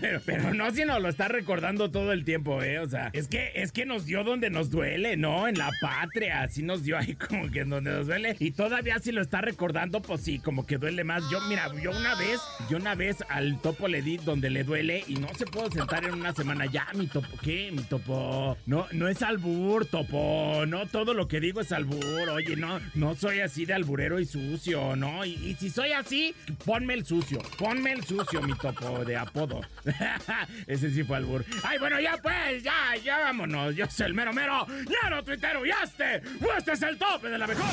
pero, 0.26 0.54
no 0.54 0.70
si 0.70 0.84
nos 0.84 1.00
lo 1.00 1.08
está 1.08 1.28
recordando 1.28 1.90
todo 1.90 2.12
el 2.12 2.24
tiempo, 2.24 2.62
¿eh? 2.62 2.78
O 2.78 2.88
sea, 2.88 3.10
es 3.12 3.28
que, 3.28 3.52
es 3.54 3.72
que 3.72 3.86
nos 3.86 4.06
dio 4.06 4.24
donde 4.24 4.50
nos 4.50 4.70
duele, 4.70 5.16
¿no? 5.16 5.48
En 5.48 5.58
la 5.58 5.70
patria, 5.80 6.42
así 6.42 6.62
nos 6.62 6.82
dio 6.82 6.98
ahí 6.98 7.14
como 7.28 7.50
que 7.50 7.64
donde 7.64 7.90
nos 7.90 8.06
duele. 8.06 8.36
Y 8.38 8.52
todavía 8.52 8.98
si 8.98 9.12
lo 9.12 9.22
está 9.22 9.40
recordando, 9.40 10.02
pues 10.02 10.22
sí, 10.22 10.38
como 10.38 10.66
que 10.66 10.78
duele 10.78 11.04
más. 11.04 11.22
Yo, 11.30 11.40
mira, 11.42 11.70
yo 11.82 11.90
una 11.90 12.14
vez, 12.14 12.40
yo 12.68 12.76
una 12.76 12.94
vez 12.94 13.24
al 13.28 13.60
topo 13.60 13.88
le 13.88 14.02
di 14.02 14.16
donde 14.18 14.50
le 14.50 14.64
duele 14.64 15.04
y 15.06 15.14
no 15.14 15.28
se 15.36 15.46
puede 15.46 15.70
sentar 15.70 16.04
en 16.04 16.14
una 16.14 16.34
semana. 16.34 16.66
Ya, 16.66 16.86
mi 16.94 17.06
topo, 17.06 17.28
¿qué? 17.42 17.70
Mi 17.72 17.82
topo. 17.82 18.56
No, 18.66 18.86
no 18.92 19.08
es 19.08 19.22
albur, 19.22 19.86
topo. 19.86 20.64
No 20.66 20.86
todo 20.86 21.14
lo 21.14 21.19
que 21.28 21.40
digo 21.40 21.60
es 21.60 21.72
albur. 21.72 22.28
Oye, 22.30 22.56
no, 22.56 22.80
no 22.94 23.14
soy 23.14 23.40
así 23.40 23.64
de 23.64 23.74
alburero 23.74 24.18
y 24.20 24.26
sucio, 24.26 24.96
¿no? 24.96 25.24
Y, 25.24 25.32
y 25.32 25.56
si 25.58 25.70
soy 25.70 25.92
así, 25.92 26.34
ponme 26.64 26.94
el 26.94 27.04
sucio. 27.04 27.40
Ponme 27.58 27.92
el 27.92 28.04
sucio, 28.04 28.40
mi 28.42 28.54
topo 28.54 29.04
de 29.04 29.16
apodo. 29.16 29.60
Ese 30.66 30.90
sí 30.90 31.04
fue 31.04 31.16
albur. 31.18 31.44
Ay, 31.62 31.78
bueno, 31.78 32.00
ya 32.00 32.18
pues, 32.22 32.62
ya, 32.62 32.96
ya 33.02 33.18
vámonos. 33.18 33.74
Yo 33.74 33.86
soy 33.88 34.06
el 34.06 34.14
mero 34.14 34.32
mero. 34.32 34.66
Ya 34.88 35.10
no 35.10 35.22
tuitero 35.22 35.64
y 35.64 35.70
este. 35.70 36.22
Este 36.56 36.72
es 36.72 36.82
el 36.82 36.98
tope 36.98 37.28
de 37.28 37.38
la 37.38 37.46
mejor. 37.46 37.64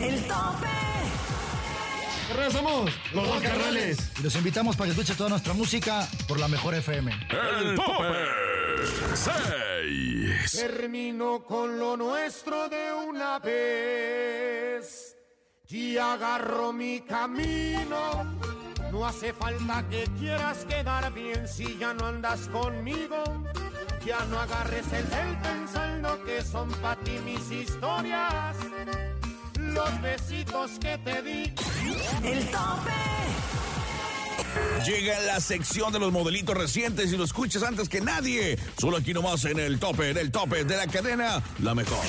El 0.00 0.18
tope. 0.22 0.66
Regresamos, 2.34 2.90
los 3.12 3.26
dos 3.26 3.42
carnales. 3.42 4.12
Y 4.18 4.22
los 4.22 4.34
invitamos 4.36 4.76
para 4.76 4.86
que 4.86 4.92
escuchen 4.92 5.16
toda 5.16 5.30
nuestra 5.30 5.52
música 5.52 6.08
por 6.28 6.38
la 6.38 6.48
mejor 6.48 6.74
FM. 6.74 7.12
El 7.12 7.74
tope 7.74 8.49
6. 9.14 10.52
Termino 10.52 11.44
con 11.44 11.78
lo 11.78 11.96
nuestro 11.96 12.68
de 12.68 12.92
una 12.92 13.38
vez 13.38 15.16
y 15.68 15.96
agarro 15.96 16.72
mi 16.72 17.00
camino. 17.00 18.24
No 18.90 19.06
hace 19.06 19.32
falta 19.32 19.86
que 19.88 20.04
quieras 20.18 20.64
quedar 20.64 21.12
bien 21.12 21.46
si 21.46 21.78
ya 21.78 21.94
no 21.94 22.06
andas 22.06 22.48
conmigo. 22.48 23.22
Ya 24.04 24.24
no 24.26 24.40
agarres 24.40 24.92
el 24.92 25.06
cel 25.06 25.36
pensando 25.42 26.24
que 26.24 26.42
son 26.42 26.70
para 26.82 27.00
ti 27.00 27.18
mis 27.24 27.50
historias. 27.50 28.56
Los 29.58 30.02
besitos 30.02 30.72
que 30.80 30.98
te 30.98 31.22
di. 31.22 31.54
El 32.24 32.50
tope. 32.50 33.59
Llega 34.84 35.20
la 35.20 35.40
sección 35.40 35.92
de 35.92 35.98
los 35.98 36.10
modelitos 36.10 36.56
recientes 36.56 37.12
y 37.12 37.16
lo 37.16 37.24
escuchas 37.24 37.62
antes 37.62 37.88
que 37.88 38.00
nadie. 38.00 38.58
Solo 38.78 38.96
aquí 38.96 39.12
nomás 39.12 39.44
en 39.44 39.58
el 39.58 39.78
tope, 39.78 40.10
en 40.10 40.18
el 40.18 40.30
tope 40.30 40.64
de 40.64 40.76
la 40.76 40.86
cadena, 40.86 41.42
la 41.62 41.74
mejor. 41.74 42.04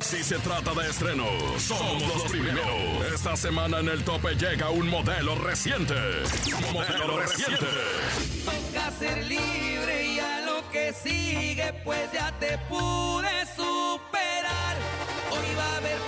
Si 0.00 0.22
se 0.22 0.38
trata 0.38 0.72
de 0.74 0.88
estrenos, 0.88 1.28
somos 1.60 2.02
los 2.06 2.22
primeros. 2.30 2.66
Esta 3.12 3.36
semana 3.36 3.80
en 3.80 3.88
el 3.88 4.04
tope 4.04 4.34
llega 4.36 4.70
un 4.70 4.88
modelo 4.88 5.34
reciente. 5.34 5.94
Modelo 6.72 7.18
reciente. 7.18 7.66
Toca 8.44 8.90
ser 8.98 9.24
libre 9.24 10.12
y 10.14 10.18
a 10.20 10.40
lo 10.42 10.70
que 10.70 10.92
sigue, 10.92 11.74
pues 11.84 12.12
ya 12.12 12.32
te 12.38 12.58
pude 12.68 13.46
superar. 13.56 14.76
Hoy 15.30 15.54
va 15.56 15.64
a 15.64 15.76
haber 15.78 15.98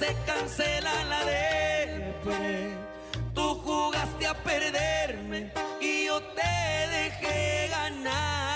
olvidarse, 0.00 0.16
cancela 0.26 1.04
la 1.04 1.24
de 1.24 2.14
Tú 3.34 3.54
jugaste 3.64 4.26
a 4.26 4.34
perderme 4.34 5.52
y 5.80 6.06
yo 6.06 6.20
te 6.34 6.88
dejé 6.90 7.68
ganar. 7.68 8.49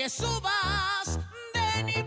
Aunque 0.00 0.08
subas 0.08 1.18
de 1.52 1.82
nivel. 1.82 2.06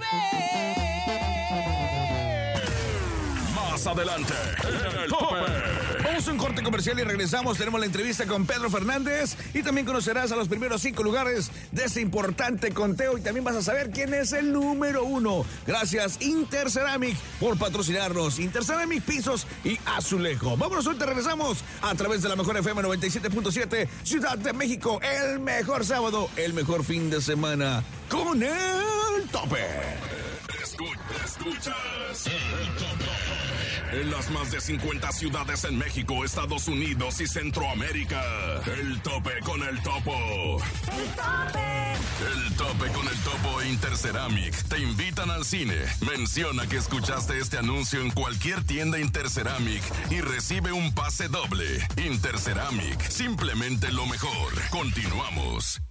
Más 3.55 3.85
adelante, 3.87 4.33
en 4.63 4.99
el 4.99 5.09
tope. 5.09 5.72
Vamos 6.03 6.27
a 6.27 6.31
un 6.31 6.37
corte 6.37 6.61
comercial 6.61 6.99
y 6.99 7.03
regresamos. 7.03 7.57
Tenemos 7.57 7.79
la 7.79 7.85
entrevista 7.85 8.25
con 8.25 8.45
Pedro 8.45 8.69
Fernández 8.69 9.37
y 9.53 9.63
también 9.63 9.85
conocerás 9.85 10.31
a 10.33 10.35
los 10.35 10.49
primeros 10.49 10.81
cinco 10.81 11.01
lugares 11.01 11.49
de 11.71 11.85
este 11.85 12.01
importante 12.01 12.71
conteo 12.71 13.17
y 13.17 13.21
también 13.21 13.45
vas 13.45 13.55
a 13.55 13.61
saber 13.61 13.89
quién 13.89 14.13
es 14.13 14.33
el 14.33 14.51
número 14.51 15.05
uno. 15.05 15.45
Gracias 15.65 16.21
Interceramic 16.21 17.15
por 17.39 17.57
patrocinarnos. 17.57 18.39
Interceramic 18.39 19.03
Pisos 19.03 19.47
y 19.63 19.79
Azulejo. 19.85 20.57
Vámonos, 20.57 20.85
ahorita 20.85 21.05
regresamos 21.05 21.63
a 21.81 21.95
través 21.95 22.21
de 22.21 22.29
la 22.29 22.35
mejor 22.35 22.57
FM 22.57 22.81
97.7 22.81 23.87
Ciudad 24.03 24.37
de 24.37 24.51
México. 24.51 24.99
El 25.01 25.39
mejor 25.39 25.85
sábado, 25.85 26.29
el 26.35 26.53
mejor 26.53 26.83
fin 26.83 27.09
de 27.09 27.21
semana 27.21 27.81
con 28.09 28.43
el 28.43 29.23
tope. 29.31 29.65
Escucha, 30.61 30.99
escuchas. 31.25 32.27
El 32.27 32.75
tope. 32.75 33.52
En 33.93 34.09
las 34.11 34.29
más 34.31 34.51
de 34.51 34.59
50 34.59 35.11
ciudades 35.11 35.63
en 35.65 35.77
México, 35.77 36.25
Estados 36.25 36.67
Unidos 36.67 37.21
y 37.21 37.27
Centroamérica. 37.27 38.21
El 38.77 38.99
tope 39.01 39.31
con 39.45 39.61
el 39.61 39.81
topo. 39.83 40.57
El 40.91 41.09
tope. 41.15 41.93
El 42.33 42.55
tope 42.55 42.87
con 42.91 43.07
el 43.07 43.17
topo 43.19 43.61
e 43.61 43.69
Interceramic 43.69 44.53
te 44.67 44.79
invitan 44.79 45.29
al 45.29 45.45
cine. 45.45 45.75
Menciona 46.07 46.67
que 46.67 46.77
escuchaste 46.77 47.37
este 47.39 47.57
anuncio 47.57 48.01
en 48.01 48.11
cualquier 48.11 48.63
tienda 48.63 48.99
Interceramic 48.99 49.83
y 50.09 50.21
recibe 50.21 50.71
un 50.71 50.93
pase 50.95 51.27
doble. 51.27 51.85
Interceramic, 51.97 52.99
simplemente 53.09 53.91
lo 53.91 54.05
mejor. 54.07 54.53
Continuamos. 54.71 55.81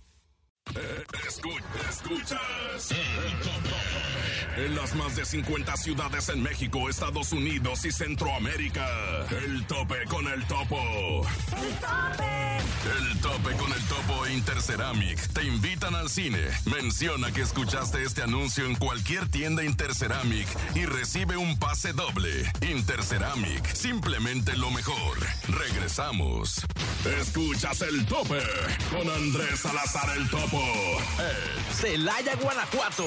Eh, 0.74 1.04
escu- 1.28 1.62
escuchas. 1.90 2.90
El 2.90 3.38
tope. 3.40 4.21
En 4.56 4.76
las 4.76 4.94
más 4.94 5.16
de 5.16 5.24
50 5.24 5.76
ciudades 5.78 6.28
en 6.28 6.42
México, 6.42 6.88
Estados 6.88 7.32
Unidos 7.32 7.84
y 7.86 7.92
Centroamérica. 7.92 8.86
El 9.30 9.64
tope 9.66 10.04
con 10.08 10.26
el 10.28 10.44
topo. 10.46 11.26
El 11.56 11.74
tope. 11.76 12.42
El 12.84 13.20
tope 13.20 13.56
con 13.56 13.72
el 13.72 13.82
topo 13.84 14.26
e 14.26 14.34
Interceramic 14.34 15.18
te 15.32 15.44
invitan 15.44 15.94
al 15.94 16.10
cine. 16.10 16.38
Menciona 16.66 17.32
que 17.32 17.40
escuchaste 17.40 18.02
este 18.02 18.22
anuncio 18.22 18.66
en 18.66 18.74
cualquier 18.74 19.28
tienda 19.28 19.64
Interceramic 19.64 20.48
y 20.74 20.84
recibe 20.84 21.36
un 21.36 21.58
pase 21.58 21.92
doble. 21.94 22.50
Interceramic, 22.60 23.72
simplemente 23.72 24.56
lo 24.56 24.70
mejor. 24.70 25.18
Regresamos. 25.48 26.60
Escuchas 27.20 27.80
el 27.82 28.04
tope 28.04 28.42
con 28.90 29.08
Andrés 29.08 29.60
Salazar 29.60 30.14
el 30.16 30.28
topo. 30.28 30.62
Celaya, 31.72 32.34
Guanajuato. 32.36 33.06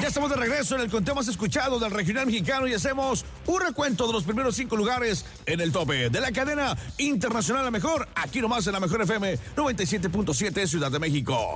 Ya 0.00 0.08
estamos 0.08 0.30
de 0.30 0.36
regreso 0.36 0.76
en 0.76 0.80
el 0.80 0.90
conteo 0.90 1.14
más 1.14 1.28
escuchado 1.28 1.78
del 1.78 1.90
regional 1.90 2.24
mexicano 2.24 2.66
y 2.66 2.72
hacemos 2.72 3.24
un 3.46 3.60
recuento 3.60 4.06
de 4.06 4.14
los 4.14 4.24
primeros 4.24 4.56
cinco 4.56 4.74
lugares 4.74 5.26
en 5.44 5.60
el 5.60 5.72
tope 5.72 6.08
de 6.08 6.20
la 6.20 6.32
cadena 6.32 6.74
internacional 6.96 7.64
La 7.64 7.70
Mejor, 7.70 8.08
aquí 8.14 8.40
nomás 8.40 8.66
en 8.66 8.72
la 8.72 8.80
Mejor 8.80 9.02
FM 9.02 9.38
97.7 9.56 10.66
Ciudad 10.66 10.90
de 10.90 10.98
México. 10.98 11.54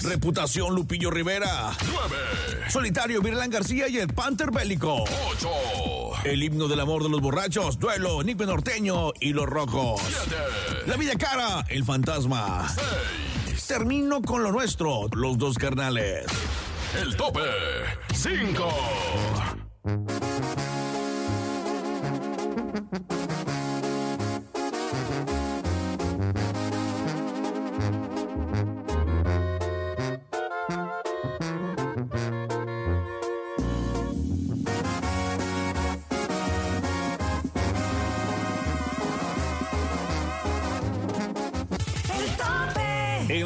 10, 0.00 0.02
Reputación 0.02 0.74
Lupillo 0.74 1.12
Rivera. 1.12 1.70
9, 1.86 2.16
Solitario 2.70 3.22
Virlán 3.22 3.50
García 3.50 3.86
y 3.86 3.98
el 3.98 4.08
Panther 4.08 4.50
Bélico. 4.50 5.04
8, 5.36 5.48
El 6.24 6.42
himno 6.42 6.66
del 6.66 6.80
amor 6.80 7.04
de 7.04 7.08
los 7.08 7.20
borrachos, 7.20 7.78
Duelo, 7.78 8.24
Nipe 8.24 8.46
Norteño 8.46 9.12
y 9.20 9.32
Los 9.32 9.46
Rojos. 9.46 10.00
7, 10.26 10.36
La 10.86 10.96
Vida 10.96 11.14
Cara, 11.16 11.64
El 11.68 11.84
Fantasma. 11.84 12.66
6, 13.52 13.66
Termino 13.68 14.22
con 14.22 14.42
lo 14.42 14.50
nuestro, 14.50 15.06
Los 15.12 15.38
Dos 15.38 15.56
Carnales. 15.56 16.26
El 17.00 17.16
tope 17.16 17.40
5. 18.14 18.68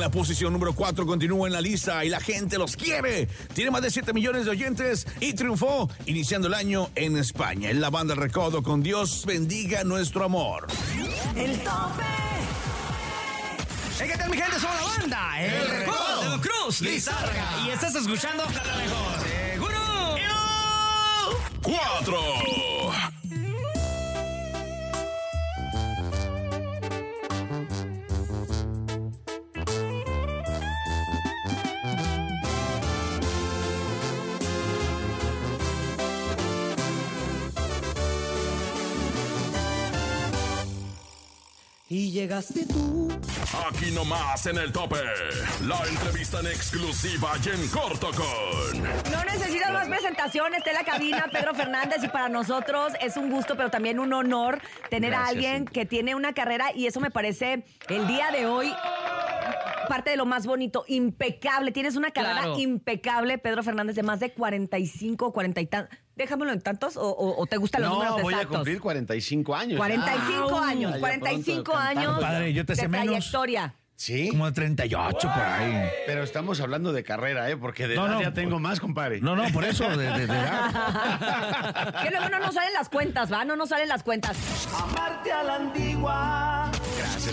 La 0.08 0.12
posición 0.12 0.54
número 0.54 0.72
4 0.72 1.04
continúa 1.04 1.48
en 1.48 1.52
la 1.52 1.60
lista 1.60 2.02
y 2.02 2.08
la 2.08 2.18
gente 2.18 2.56
los 2.56 2.76
quiere. 2.76 3.28
Tiene 3.52 3.70
más 3.70 3.82
de 3.82 3.90
7 3.90 4.14
millones 4.14 4.46
de 4.46 4.52
oyentes 4.52 5.06
y 5.20 5.34
triunfó 5.34 5.90
iniciando 6.06 6.48
el 6.48 6.54
año 6.54 6.88
en 6.94 7.18
España. 7.18 7.68
En 7.68 7.82
la 7.82 7.90
banda 7.90 8.14
Recodo 8.14 8.62
con 8.62 8.82
Dios 8.82 9.26
bendiga 9.26 9.84
nuestro 9.84 10.24
amor. 10.24 10.66
El 11.36 11.58
tope. 11.58 12.04
¿Qué 13.98 14.16
tal, 14.16 14.30
mi 14.30 14.38
gente? 14.38 14.58
Somos 14.58 14.76
la 14.80 14.98
banda. 14.98 15.44
El, 15.44 15.68
Recodo 15.68 16.22
de 16.22 16.28
Don 16.28 16.40
Cruz. 16.40 16.80
Lizárraga. 16.80 17.66
Y 17.66 17.70
estás 17.70 17.94
escuchando 17.94 18.44
la 18.44 18.76
mejor. 18.76 19.28
¡Seguro! 19.52 19.78
4. 21.62 22.67
Y 41.98 42.12
llegaste 42.12 42.64
tú. 42.64 43.08
Aquí 43.66 43.90
nomás 43.90 44.46
en 44.46 44.56
el 44.56 44.70
tope. 44.70 44.98
La 45.66 45.84
entrevista 45.84 46.38
en 46.38 46.46
exclusiva 46.46 47.32
y 47.44 47.48
en 47.48 47.68
corto 47.70 48.12
con. 48.12 48.82
No 49.10 49.24
necesitas 49.24 49.72
más 49.72 49.88
presentaciones, 49.88 50.58
está 50.58 50.70
en 50.70 50.76
la 50.76 50.84
cabina 50.84 51.26
Pedro 51.32 51.54
Fernández 51.54 51.96
y 52.04 52.06
para 52.06 52.28
nosotros 52.28 52.92
es 53.00 53.16
un 53.16 53.30
gusto, 53.30 53.56
pero 53.56 53.68
también 53.68 53.98
un 53.98 54.12
honor 54.12 54.62
tener 54.90 55.12
a 55.12 55.26
alguien 55.26 55.64
que 55.64 55.86
tiene 55.86 56.14
una 56.14 56.34
carrera 56.34 56.66
y 56.72 56.86
eso 56.86 57.00
me 57.00 57.10
parece 57.10 57.64
el 57.88 58.06
día 58.06 58.30
de 58.30 58.46
hoy 58.46 58.72
parte 59.88 60.10
de 60.10 60.16
lo 60.16 60.26
más 60.26 60.46
bonito, 60.46 60.84
impecable. 60.88 61.72
Tienes 61.72 61.96
una 61.96 62.10
carrera 62.12 62.42
Claro. 62.42 62.58
impecable, 62.58 63.38
Pedro 63.38 63.62
Fernández, 63.62 63.96
de 63.96 64.02
más 64.02 64.20
de 64.20 64.32
45, 64.32 65.32
40 65.32 65.60
y 65.60 65.66
tantos. 65.66 65.98
Déjamelo 66.14 66.52
en 66.52 66.60
tantos 66.60 66.96
o, 66.96 67.02
o- 67.08 67.40
o 67.42 67.46
te 67.46 67.56
gustan 67.56 67.82
los 67.82 67.90
números 67.92 68.16
No, 68.16 68.22
voy 68.22 68.34
a 68.34 68.36
exactos. 68.38 68.58
cumplir 68.58 68.80
45 68.80 69.54
años. 69.56 69.76
45 69.78 70.50
ya. 70.60 70.68
años, 70.68 70.92
Ya 70.94 70.98
45 71.00 71.62
pronto 71.64 71.80
años. 71.88 72.18
Padre, 72.20 72.52
yo 72.52 72.64
te 72.66 72.72
de 72.74 72.80
sé 72.80 72.88
menos. 72.88 73.06
trayectoria. 73.06 73.74
¿Sí? 73.94 74.28
Como 74.28 74.46
de 74.46 74.52
38 74.52 75.18
por 75.22 75.42
ahí. 75.42 75.88
Pero 76.06 76.22
estamos 76.22 76.60
hablando 76.60 76.92
de 76.92 77.02
carrera, 77.02 77.50
¿eh? 77.50 77.56
Porque 77.56 77.88
de 77.88 77.96
No, 77.96 78.06
edad 78.06 78.14
no, 78.14 78.22
ya 78.22 78.32
tengo 78.32 78.60
más, 78.60 78.78
compadre. 78.78 79.20
No, 79.20 79.34
no, 79.34 79.42
por 79.52 79.64
eso, 79.64 79.88
de, 79.96 80.06
de- 80.12 80.26
de 80.28 80.34
edad. 80.38 80.70
que 82.04 82.10
luego 82.10 82.28
no 82.28 82.38
nos 82.38 82.54
salen 82.54 82.72
las 82.74 82.88
cuentas, 82.88 83.32
¿va? 83.32 83.44
No 83.44 83.56
nos 83.56 83.70
salen 83.70 83.88
las 83.88 84.04
cuentas. 84.04 84.36
Amarte 84.80 85.32
a 85.32 85.42
la 85.42 85.54
antigua. 85.56 86.47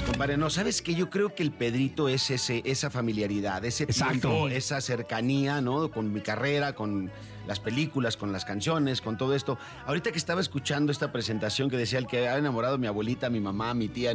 Compadre. 0.08 0.38
No, 0.38 0.50
¿sabes 0.50 0.82
qué? 0.82 0.94
Yo 0.94 1.10
creo 1.10 1.34
que 1.34 1.44
el 1.44 1.52
Pedrito 1.52 2.08
es 2.08 2.30
ese, 2.30 2.62
esa 2.66 2.90
familiaridad, 2.90 3.66
ese 3.66 3.84
Exacto. 3.86 4.30
tiempo, 4.30 4.48
esa 4.50 4.80
cercanía, 4.80 5.62
¿no? 5.62 5.90
Con 5.92 6.14
mi 6.14 6.22
carrera, 6.22 6.74
con 6.76 7.12
las 7.48 7.60
películas, 7.60 8.16
con 8.16 8.32
las 8.32 8.46
canciones, 8.46 9.02
con 9.02 9.18
todo 9.18 9.36
esto. 9.36 9.58
Ahorita 9.86 10.12
que 10.12 10.18
estaba 10.18 10.42
escuchando 10.42 10.92
esta 10.92 11.12
presentación 11.12 11.70
que 11.70 11.78
decía 11.78 12.00
el 12.00 12.08
que 12.08 12.28
ha 12.30 12.38
enamorado 12.38 12.76
a 12.76 12.78
mi 12.78 12.88
abuelita, 12.88 13.28
a 13.28 13.30
mi 13.30 13.40
mamá, 13.40 13.72
a 13.72 13.74
mi 13.74 13.88
tía, 13.88 14.14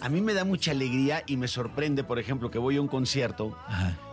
a 0.00 0.08
mí 0.08 0.20
me 0.20 0.34
da 0.34 0.44
mucha 0.44 0.70
alegría 0.70 1.22
y 1.26 1.36
me 1.36 1.48
sorprende, 1.48 2.04
por 2.04 2.18
ejemplo, 2.18 2.50
que 2.50 2.58
voy 2.58 2.76
a 2.76 2.80
un 2.80 2.88
concierto, 2.88 3.56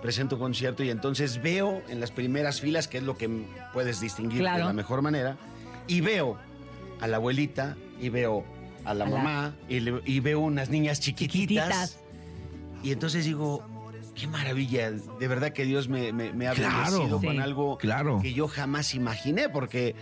presento 0.01 0.35
un 0.35 0.41
concierto 0.41 0.83
y 0.83 0.89
entonces 0.89 1.41
veo 1.41 1.81
en 1.89 1.99
las 1.99 2.11
primeras 2.11 2.59
filas, 2.61 2.87
que 2.87 2.97
es 2.97 3.03
lo 3.03 3.17
que 3.17 3.29
puedes 3.73 3.99
distinguir 3.99 4.39
Claro. 4.39 4.59
de 4.59 4.63
la 4.65 4.73
mejor 4.73 5.01
manera, 5.01 5.37
y 5.87 6.01
veo 6.01 6.37
a 7.01 7.07
la 7.07 7.17
abuelita 7.17 7.75
y 8.01 8.09
veo 8.09 8.43
a 8.89 8.93
la 8.93 9.05
A 9.05 9.09
la- 9.09 9.17
mamá 9.17 9.55
y, 9.67 9.79
le- 9.79 10.01
y 10.05 10.19
veo 10.19 10.39
unas 10.39 10.69
niñas 10.69 10.99
chiquititas. 10.99 11.67
Chiquititas. 11.67 11.99
Y 12.83 12.91
entonces 12.91 13.25
digo, 13.25 13.63
qué 14.15 14.27
maravilla, 14.27 14.91
de 14.91 15.27
verdad 15.27 15.51
que 15.51 15.65
Dios 15.65 15.87
me, 15.89 16.11
me- 16.13 16.33
me 16.33 16.47
ha 16.47 16.53
Claro. 16.53 16.91
bendecido 16.91 17.21
con 17.21 17.39
algo 17.39 17.77
Claro. 17.77 18.19
que 18.21 18.33
yo 18.33 18.47
jamás 18.47 18.93
imaginé, 18.95 19.49
porque 19.49 19.95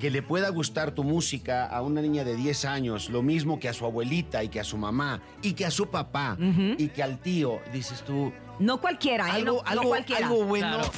que 0.00 0.10
le 0.10 0.22
pueda 0.22 0.48
gustar 0.48 0.92
tu 0.92 1.04
música 1.04 1.66
a 1.66 1.82
una 1.82 2.00
niña 2.00 2.24
de 2.24 2.34
10 2.34 2.64
años, 2.64 3.10
lo 3.10 3.22
mismo 3.22 3.58
que 3.60 3.68
a 3.68 3.74
su 3.74 3.84
abuelita 3.84 4.42
y 4.42 4.48
que 4.48 4.58
a 4.58 4.64
su 4.64 4.78
mamá 4.78 5.20
y 5.42 5.52
que 5.52 5.66
a 5.66 5.70
su 5.70 5.90
papá 5.90 6.38
y 6.78 6.88
que 6.88 7.02
al 7.02 7.18
tío, 7.20 7.60
dices 7.72 8.02
tú, 8.06 8.32
No 8.58 8.80
cualquiera, 8.80 9.26
¿eh? 9.28 9.32
algo, 9.32 9.56
no, 9.56 9.62
no 9.62 9.68
algo, 9.68 9.88
cualquiera. 9.88 10.26
algo 10.28 10.44
bueno. 10.46 10.78
Claro. 10.78 10.92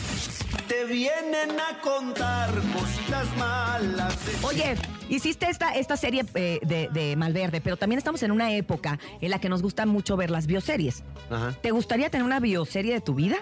Te 0.73 0.87
vienen 0.87 1.61
a 1.61 1.79
contar 1.83 2.49
cositas 2.73 3.37
malas. 3.37 4.17
Oye, 4.43 4.75
hiciste 5.11 5.51
esta, 5.51 5.75
esta 5.75 5.99
serie 5.99 6.25
eh, 6.35 6.61
de, 6.63 6.89
de 6.91 7.15
Malverde, 7.15 7.61
pero 7.61 7.77
también 7.77 7.99
estamos 7.99 8.23
en 8.23 8.31
una 8.31 8.55
época 8.55 8.99
en 9.21 9.31
la 9.31 9.39
que 9.39 9.51
nos 9.51 9.61
gusta 9.61 9.85
mucho 9.85 10.17
ver 10.17 10.31
las 10.31 10.47
bioseries. 10.47 11.05
Ajá. 11.29 11.55
¿Te 11.61 11.73
gustaría 11.73 12.09
tener 12.09 12.25
una 12.25 12.41
bioserie 12.41 12.95
de 12.95 13.01
tu 13.03 13.15
vida? 13.15 13.37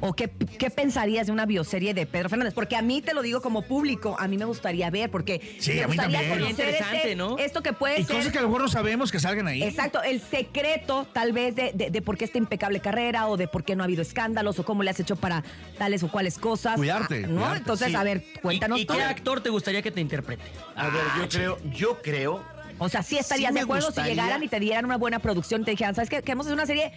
¿O 0.00 0.12
qué, 0.14 0.28
qué 0.58 0.70
pensarías 0.70 1.26
de 1.26 1.32
una 1.32 1.46
bioserie 1.46 1.94
de 1.94 2.06
Pedro 2.06 2.28
Fernández? 2.28 2.52
Porque 2.54 2.76
a 2.76 2.82
mí 2.82 3.00
te 3.02 3.14
lo 3.14 3.22
digo 3.22 3.40
como 3.40 3.62
público, 3.62 4.16
a 4.18 4.28
mí 4.28 4.36
me 4.36 4.44
gustaría 4.44 4.90
ver, 4.90 5.10
porque 5.10 5.40
Sí, 5.58 5.72
me 5.72 5.84
a 5.84 5.88
mí 5.88 5.94
gustaría 5.96 6.18
también. 6.18 6.38
conocer 6.38 6.50
Interesante, 6.68 6.96
este- 6.96 7.16
¿no? 7.16 7.38
esto 7.38 7.62
que 7.62 7.72
puede 7.72 8.00
Y 8.00 8.04
ser. 8.04 8.16
cosas 8.16 8.32
que 8.32 8.38
a 8.38 8.42
lo 8.42 8.48
mejor 8.48 8.62
no 8.62 8.68
sabemos 8.68 9.10
que 9.10 9.18
salgan 9.20 9.48
ahí. 9.48 9.62
Exacto, 9.62 10.02
el 10.02 10.20
secreto 10.20 11.06
tal 11.12 11.32
vez 11.32 11.54
de, 11.56 11.72
de- 11.74 11.90
de 11.90 12.02
por 12.02 12.16
qué 12.18 12.24
esta 12.26 12.38
impecable 12.38 12.80
carrera 12.80 13.26
o 13.28 13.36
de 13.36 13.48
por 13.48 13.64
qué 13.64 13.74
no 13.74 13.82
ha 13.82 13.86
habido 13.86 14.02
escándalos 14.02 14.58
o 14.58 14.64
cómo 14.64 14.82
le 14.82 14.90
has 14.90 15.00
hecho 15.00 15.16
para 15.16 15.42
tales 15.78 16.02
o 16.02 16.08
cuales 16.08 16.38
cosas. 16.38 16.76
Cuidarte, 16.76 17.24
Ah, 17.24 17.28
¿No? 17.28 17.34
cuidarte. 17.36 17.58
Entonces, 17.58 17.88
Sí. 17.88 17.94
a 17.94 18.02
ver, 18.02 18.24
cuéntanos 18.42 18.80
¿Y 18.80 18.84
tú. 18.86 18.94
qué 18.94 19.02
actor 19.02 19.40
te 19.40 19.48
gustaría 19.50 19.82
que 19.82 19.90
te 19.90 20.00
interprete? 20.00 20.42
A 20.76 20.88
ver, 20.88 21.02
yo 21.18 21.28
creo, 21.28 21.58
yo 21.72 22.02
creo. 22.02 22.44
O 22.78 22.90
sea, 22.90 23.02
sí 23.02 23.16
estarías 23.16 23.50
Sí 23.52 23.54
de 23.54 23.60
acuerdo 23.62 23.86
gustaría- 23.86 24.12
si 24.12 24.20
llegaran 24.20 24.42
y 24.42 24.48
te 24.48 24.60
dieran 24.60 24.84
una 24.84 24.98
buena 24.98 25.18
producción 25.20 25.62
y 25.62 25.64
te 25.64 25.70
dijeran, 25.70 25.94
¿sabes 25.94 26.10
qué? 26.10 26.20
Queremos 26.20 26.44
hacer 26.44 26.54
una 26.54 26.66
serie, 26.66 26.92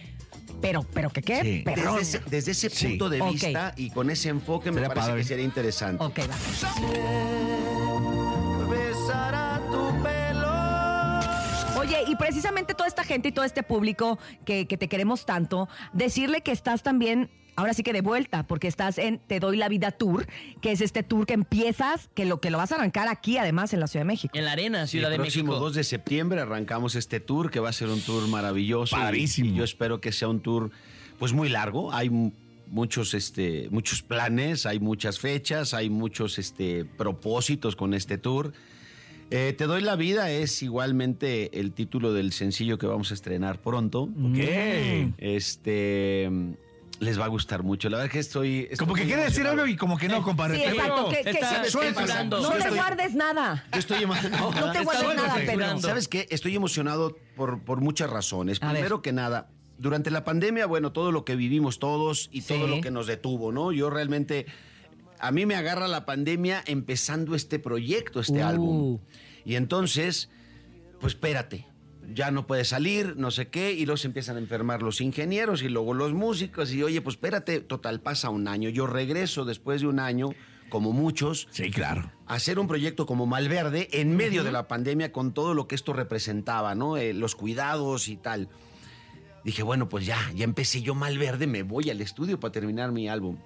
pero, 0.60 0.84
pero 0.92 1.10
¿qué 1.10 1.22
qué? 1.22 1.40
Sí. 1.42 1.62
Perrón. 1.64 1.96
Desde 1.96 2.18
ese, 2.18 2.30
desde 2.30 2.50
ese 2.52 2.70
Sí. 2.70 2.88
punto 2.88 3.08
de 3.08 3.20
vista 3.22 3.72
y 3.76 3.90
con 3.90 4.10
ese 4.10 4.28
enfoque 4.28 4.70
me 4.70 4.80
parece 4.82 4.94
padre. 5.08 5.16
que 5.22 5.24
sería 5.28 5.44
interesante. 5.44 6.02
Ok, 6.04 6.18
va. 6.20 6.36
Besará 8.68 9.60
tu 9.70 10.02
pelo. 10.02 11.80
Oye, 11.80 12.04
y 12.06 12.16
precisamente 12.16 12.74
toda 12.74 12.88
esta 12.88 13.04
gente 13.04 13.28
y 13.28 13.32
todo 13.32 13.44
este 13.44 13.62
público 13.62 14.18
que, 14.44 14.66
que 14.66 14.76
te 14.76 14.88
queremos 14.88 15.24
tanto, 15.26 15.68
decirle 15.92 16.42
que 16.42 16.52
estás 16.52 16.82
también 16.82 17.30
ahora 17.56 17.74
sí 17.74 17.82
que 17.82 17.92
de 17.92 18.00
vuelta, 18.00 18.46
porque 18.46 18.68
estás 18.68 18.98
en 18.98 19.18
Te 19.18 19.40
Doy 19.40 19.56
la 19.56 19.68
Vida 19.68 19.90
Tour, 19.90 20.26
que 20.60 20.72
es 20.72 20.80
este 20.80 21.02
tour 21.02 21.26
que 21.26 21.34
empiezas, 21.34 22.08
que 22.14 22.24
lo 22.24 22.40
que 22.40 22.50
lo 22.50 22.58
vas 22.58 22.72
a 22.72 22.76
arrancar 22.76 23.08
aquí 23.08 23.36
además 23.38 23.72
en 23.72 23.80
la 23.80 23.86
Ciudad 23.86 24.02
de 24.04 24.08
México. 24.08 24.36
En 24.36 24.44
la 24.44 24.52
arena, 24.52 24.86
Ciudad 24.86 25.10
el 25.12 25.18
de 25.18 25.22
próximo 25.24 25.52
México. 25.52 25.64
2 25.64 25.74
de 25.74 25.84
septiembre 25.84 26.40
arrancamos 26.40 26.94
este 26.94 27.20
tour 27.20 27.50
que 27.50 27.60
va 27.60 27.68
a 27.68 27.72
ser 27.72 27.88
un 27.88 28.00
tour 28.00 28.26
maravilloso. 28.28 28.96
y- 28.96 29.00
Padrísimo. 29.00 29.50
Y, 29.50 29.54
yo 29.54 29.64
espero 29.64 30.00
que 30.00 30.12
sea 30.12 30.28
un 30.28 30.40
tour 30.40 30.70
pues 31.18 31.32
muy 31.32 31.48
largo. 31.48 31.92
Hay 31.92 32.08
mu- 32.10 32.32
muchos, 32.68 33.14
este, 33.14 33.68
muchos 33.70 34.00
planes, 34.02 34.64
hay 34.64 34.78
muchas 34.80 35.18
fechas, 35.18 35.74
hay 35.74 35.90
muchos 35.90 36.38
este, 36.38 36.84
propósitos 36.84 37.74
con 37.76 37.94
este 37.94 38.16
tour. 38.16 38.52
Eh, 39.32 39.54
Te 39.56 39.64
doy 39.66 39.80
la 39.82 39.94
vida 39.96 40.30
es 40.30 40.60
igualmente 40.62 41.60
el 41.60 41.72
título 41.72 42.12
del 42.12 42.32
sencillo 42.32 42.78
que 42.78 42.86
vamos 42.86 43.10
a 43.12 43.14
estrenar 43.14 43.60
pronto. 43.60 44.02
Ok. 44.04 44.38
Este 45.18 46.28
les 47.00 47.18
va 47.18 47.24
a 47.24 47.28
gustar 47.28 47.62
mucho. 47.64 47.88
La 47.88 47.96
verdad 47.96 48.06
es 48.06 48.12
que 48.12 48.18
estoy. 48.20 48.58
estoy 48.70 48.76
Como 48.76 48.94
que 48.94 49.04
quiere 49.04 49.24
decir 49.24 49.46
algo 49.46 49.66
y 49.66 49.74
como 49.76 49.98
que 49.98 50.06
no, 50.06 50.22
compadre. 50.22 50.58
Sí, 50.58 50.64
exacto. 50.64 51.08
que- 51.08 51.22
que- 51.22 51.30
Está 51.30 51.62
que- 51.62 51.70
censurando. 51.70 52.40
no 52.40 52.50
te 52.52 52.58
estoy- 52.58 52.76
guardes 52.76 53.14
nada. 53.14 53.64
Yo 53.72 53.78
estoy 53.78 54.02
emocionado. 54.04 54.50
No 54.52 54.72
te 54.72 54.84
guardes 54.84 55.14
nada, 55.16 55.34
Pedro. 55.34 55.78
¿Sabes 55.80 56.06
qué? 56.08 56.26
Estoy 56.30 56.54
emocionado 56.54 57.16
por, 57.36 57.62
por 57.64 57.80
muchas 57.80 58.08
razones. 58.10 58.58
A 58.62 58.66
ver. 58.66 58.74
Primero 58.76 59.02
que 59.02 59.12
nada, 59.12 59.48
durante 59.78 60.10
la 60.10 60.24
pandemia, 60.24 60.66
bueno, 60.66 60.92
todo 60.92 61.10
lo 61.10 61.24
que 61.24 61.36
vivimos 61.36 61.78
todos 61.78 62.28
y 62.32 62.42
todo 62.42 62.66
lo 62.66 62.80
que 62.82 62.90
nos 62.90 63.06
detuvo, 63.06 63.50
¿no? 63.50 63.72
Yo 63.72 63.88
realmente, 63.88 64.44
a 65.18 65.30
mí 65.32 65.46
me 65.46 65.54
agarra 65.56 65.88
la 65.88 66.04
pandemia 66.04 66.62
empezando 66.66 67.34
este 67.34 67.58
proyecto, 67.58 68.20
este 68.20 68.44
Uh. 68.44 68.46
álbum. 68.46 68.98
Y 69.46 69.54
entonces, 69.54 70.28
pues 71.00 71.14
espérate. 71.14 71.66
Ya 72.12 72.30
no 72.30 72.46
puede 72.46 72.64
salir, 72.64 73.14
no 73.16 73.30
sé 73.30 73.48
qué, 73.48 73.72
y 73.72 73.84
luego 73.86 73.96
se 73.98 74.08
empiezan 74.08 74.36
a 74.36 74.40
enfermar 74.40 74.82
los 74.82 75.00
ingenieros 75.00 75.62
y 75.62 75.68
luego 75.68 75.94
los 75.94 76.12
músicos. 76.12 76.72
Y 76.72 76.82
oye, 76.82 77.00
pues 77.00 77.14
espérate, 77.16 77.60
total, 77.60 78.00
pasa 78.00 78.30
un 78.30 78.48
año. 78.48 78.68
Yo 78.68 78.86
regreso 78.86 79.44
después 79.44 79.80
de 79.82 79.86
un 79.86 80.00
año, 80.00 80.30
como 80.70 80.92
muchos, 80.92 81.46
Sí, 81.50 81.70
claro. 81.70 82.10
hacer 82.26 82.58
un 82.58 82.66
proyecto 82.68 83.06
como 83.06 83.26
Malverde 83.26 83.88
en 83.92 84.16
medio 84.16 84.44
de 84.44 84.52
la 84.52 84.66
pandemia 84.68 85.12
con 85.12 85.32
todo 85.34 85.54
lo 85.54 85.66
que 85.68 85.74
esto 85.74 85.92
representaba, 85.92 86.74
¿no? 86.74 86.96
Eh, 86.96 87.12
los 87.12 87.34
cuidados 87.36 88.08
y 88.08 88.16
tal. 88.16 88.48
Dije, 89.44 89.62
bueno, 89.62 89.88
pues 89.88 90.04
ya, 90.06 90.18
ya 90.34 90.44
empecé 90.44 90.82
yo 90.82 90.94
Malverde, 90.94 91.46
me 91.46 91.62
voy 91.62 91.90
al 91.90 92.00
estudio 92.00 92.38
para 92.40 92.52
terminar 92.52 92.92
mi 92.92 93.08
álbum. 93.08 93.36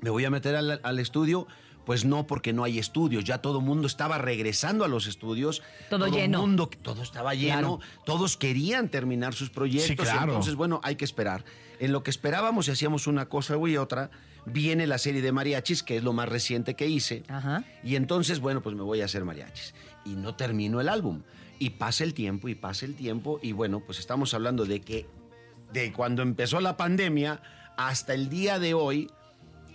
Me 0.00 0.10
voy 0.10 0.24
a 0.24 0.30
meter 0.30 0.56
al, 0.56 0.80
al 0.82 0.98
estudio, 0.98 1.46
pues 1.86 2.04
no, 2.04 2.26
porque 2.26 2.52
no 2.52 2.64
hay 2.64 2.80
estudios. 2.80 3.22
Ya 3.22 3.38
todo 3.38 3.60
el 3.60 3.64
mundo 3.64 3.86
estaba 3.86 4.18
regresando 4.18 4.84
a 4.84 4.88
los 4.88 5.06
estudios. 5.06 5.62
Todo 5.88 6.08
lleno. 6.08 6.40
Mundo, 6.40 6.68
todo 6.82 7.00
estaba 7.00 7.32
lleno. 7.34 7.78
Claro. 7.78 7.80
Todos 8.04 8.36
querían 8.36 8.88
terminar 8.88 9.34
sus 9.34 9.50
proyectos. 9.50 9.86
Sí, 9.86 9.96
claro. 9.96 10.32
entonces, 10.32 10.56
bueno, 10.56 10.80
hay 10.82 10.96
que 10.96 11.04
esperar. 11.04 11.44
En 11.78 11.92
lo 11.92 12.02
que 12.02 12.10
esperábamos 12.10 12.66
y 12.66 12.72
hacíamos 12.72 13.06
una 13.06 13.28
cosa 13.28 13.56
y 13.68 13.76
otra, 13.76 14.10
viene 14.46 14.88
la 14.88 14.98
serie 14.98 15.22
de 15.22 15.30
mariachis, 15.30 15.84
que 15.84 15.96
es 15.96 16.02
lo 16.02 16.12
más 16.12 16.28
reciente 16.28 16.74
que 16.74 16.88
hice. 16.88 17.22
Ajá. 17.28 17.62
Y 17.84 17.94
entonces, 17.94 18.40
bueno, 18.40 18.62
pues 18.62 18.74
me 18.74 18.82
voy 18.82 19.00
a 19.00 19.04
hacer 19.04 19.24
mariachis. 19.24 19.72
Y 20.04 20.16
no 20.16 20.34
termino 20.34 20.80
el 20.80 20.88
álbum. 20.88 21.22
Y 21.60 21.70
pasa 21.70 22.02
el 22.02 22.14
tiempo 22.14 22.48
y 22.48 22.56
pasa 22.56 22.84
el 22.84 22.96
tiempo. 22.96 23.38
Y 23.42 23.52
bueno, 23.52 23.80
pues 23.86 24.00
estamos 24.00 24.34
hablando 24.34 24.64
de 24.64 24.80
que 24.80 25.06
de 25.72 25.92
cuando 25.92 26.22
empezó 26.22 26.60
la 26.60 26.76
pandemia 26.76 27.40
hasta 27.76 28.12
el 28.12 28.28
día 28.28 28.58
de 28.58 28.74
hoy 28.74 29.08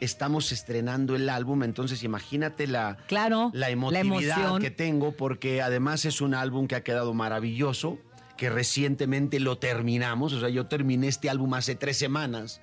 estamos 0.01 0.51
estrenando 0.51 1.15
el 1.15 1.29
álbum. 1.29 1.63
Entonces 1.63 2.03
imagínate 2.03 2.67
la, 2.67 2.97
Claro, 3.07 3.51
la 3.53 3.69
emotividad 3.69 4.39
emoción. 4.39 4.61
que 4.61 4.71
tengo 4.71 5.13
porque 5.13 5.61
además 5.61 6.03
es 6.03 6.19
un 6.19 6.33
álbum 6.33 6.67
que 6.67 6.75
ha 6.75 6.83
quedado 6.83 7.13
maravilloso, 7.13 7.97
que 8.35 8.49
recientemente 8.49 9.39
lo 9.39 9.57
terminamos. 9.57 10.33
O 10.33 10.39
sea, 10.39 10.49
yo 10.49 10.65
terminé 10.65 11.07
este 11.07 11.29
álbum 11.29 11.53
hace 11.53 11.75
tres 11.75 11.97
semanas 11.97 12.61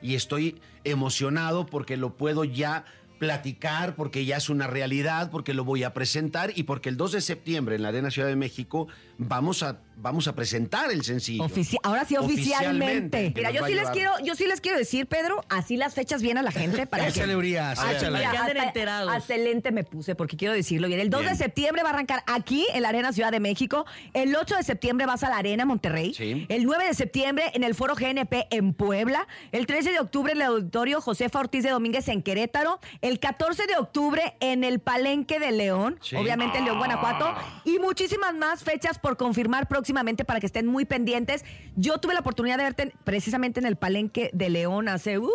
y 0.00 0.14
estoy 0.14 0.60
emocionado 0.84 1.66
porque 1.66 1.96
lo 1.96 2.16
puedo 2.16 2.44
ya 2.44 2.84
platicar, 3.18 3.94
porque 3.94 4.24
ya 4.26 4.36
es 4.36 4.50
una 4.50 4.66
realidad, 4.66 5.30
porque 5.30 5.54
lo 5.54 5.64
voy 5.64 5.82
a 5.82 5.94
presentar 5.94 6.52
y 6.54 6.64
porque 6.64 6.90
el 6.90 6.96
2 6.96 7.12
de 7.12 7.20
septiembre 7.22 7.76
en 7.76 7.82
la 7.82 7.88
Arena 7.88 8.10
Ciudad 8.10 8.28
de 8.28 8.36
México 8.36 8.88
vamos 9.16 9.62
a, 9.62 9.78
vamos 9.96 10.28
a 10.28 10.34
presentar 10.34 10.90
el 10.90 11.02
sencillo. 11.04 11.44
Ofici- 11.44 11.78
ahora 11.82 12.04
sí 12.04 12.16
oficialmente. 12.16 13.32
Mira, 13.34 13.50
yo 13.50 13.64
sí 13.66 13.74
les 13.74 13.88
quiero, 13.90 14.12
yo 14.22 14.34
sí 14.34 14.46
les 14.46 14.60
quiero 14.60 14.78
decir, 14.78 15.06
Pedro, 15.06 15.44
así 15.48 15.76
las 15.76 15.94
fechas 15.94 16.22
bien 16.22 16.38
a 16.38 16.42
la 16.42 16.50
gente 16.52 16.86
para 16.86 17.06
que 17.06 17.12
Que 17.12 17.22
anden 17.22 18.56
hasta- 18.56 18.64
enterados. 18.64 19.14
Excelente 19.16 19.72
me 19.72 19.84
puse 19.84 20.14
porque 20.14 20.36
quiero 20.36 20.54
decirlo 20.54 20.88
bien. 20.88 21.00
El 21.00 21.10
2 21.10 21.24
de 21.24 21.34
septiembre 21.36 21.82
va 21.82 21.90
a 21.90 21.92
arrancar 21.92 22.22
aquí 22.26 22.66
en 22.72 22.82
la 22.82 22.88
Arena 22.88 23.12
Ciudad 23.12 23.30
de 23.30 23.40
México. 23.40 23.86
El 24.12 24.34
8 24.34 24.56
de 24.56 24.62
septiembre 24.62 25.06
vas 25.06 25.22
a 25.22 25.30
la 25.30 25.36
Arena 25.36 25.64
Monterrey. 25.64 26.14
Sí. 26.14 26.46
El 26.48 26.64
9 26.64 26.86
de 26.86 26.94
septiembre 26.94 27.44
en 27.54 27.64
el 27.64 27.74
Foro 27.74 27.94
GNP 27.94 28.48
en 28.50 28.74
Puebla. 28.74 29.26
El 29.52 29.66
13 29.66 29.92
de 29.92 30.00
octubre 30.00 30.32
en 30.32 30.38
el 30.38 30.46
Auditorio 30.48 31.00
Josefa 31.00 31.38
Ortiz 31.40 31.62
de 31.62 31.70
Domínguez 31.70 32.08
en 32.08 32.22
Querétaro. 32.22 32.80
El 33.00 33.20
14 33.20 33.66
de 33.66 33.76
octubre 33.76 34.34
en 34.40 34.64
el 34.64 34.80
Palenque 34.80 35.38
de 35.38 35.52
León. 35.52 35.98
Sí. 36.02 36.16
Obviamente 36.16 36.58
en 36.58 36.64
León, 36.64 36.78
Guanajuato. 36.78 37.32
Y 37.64 37.78
muchísimas 37.78 38.34
más 38.34 38.64
fechas 38.64 38.98
por 38.98 39.16
confirmar 39.16 39.68
próximamente 39.68 39.83
para 40.24 40.40
que 40.40 40.46
estén 40.46 40.66
muy 40.66 40.84
pendientes. 40.84 41.44
Yo 41.76 41.98
tuve 41.98 42.14
la 42.14 42.20
oportunidad 42.20 42.58
de 42.58 42.64
verte 42.64 42.92
precisamente 43.04 43.60
en 43.60 43.66
el 43.66 43.76
Palenque 43.76 44.30
de 44.32 44.50
León 44.50 44.88
hace... 44.88 45.18
Uh, 45.18 45.30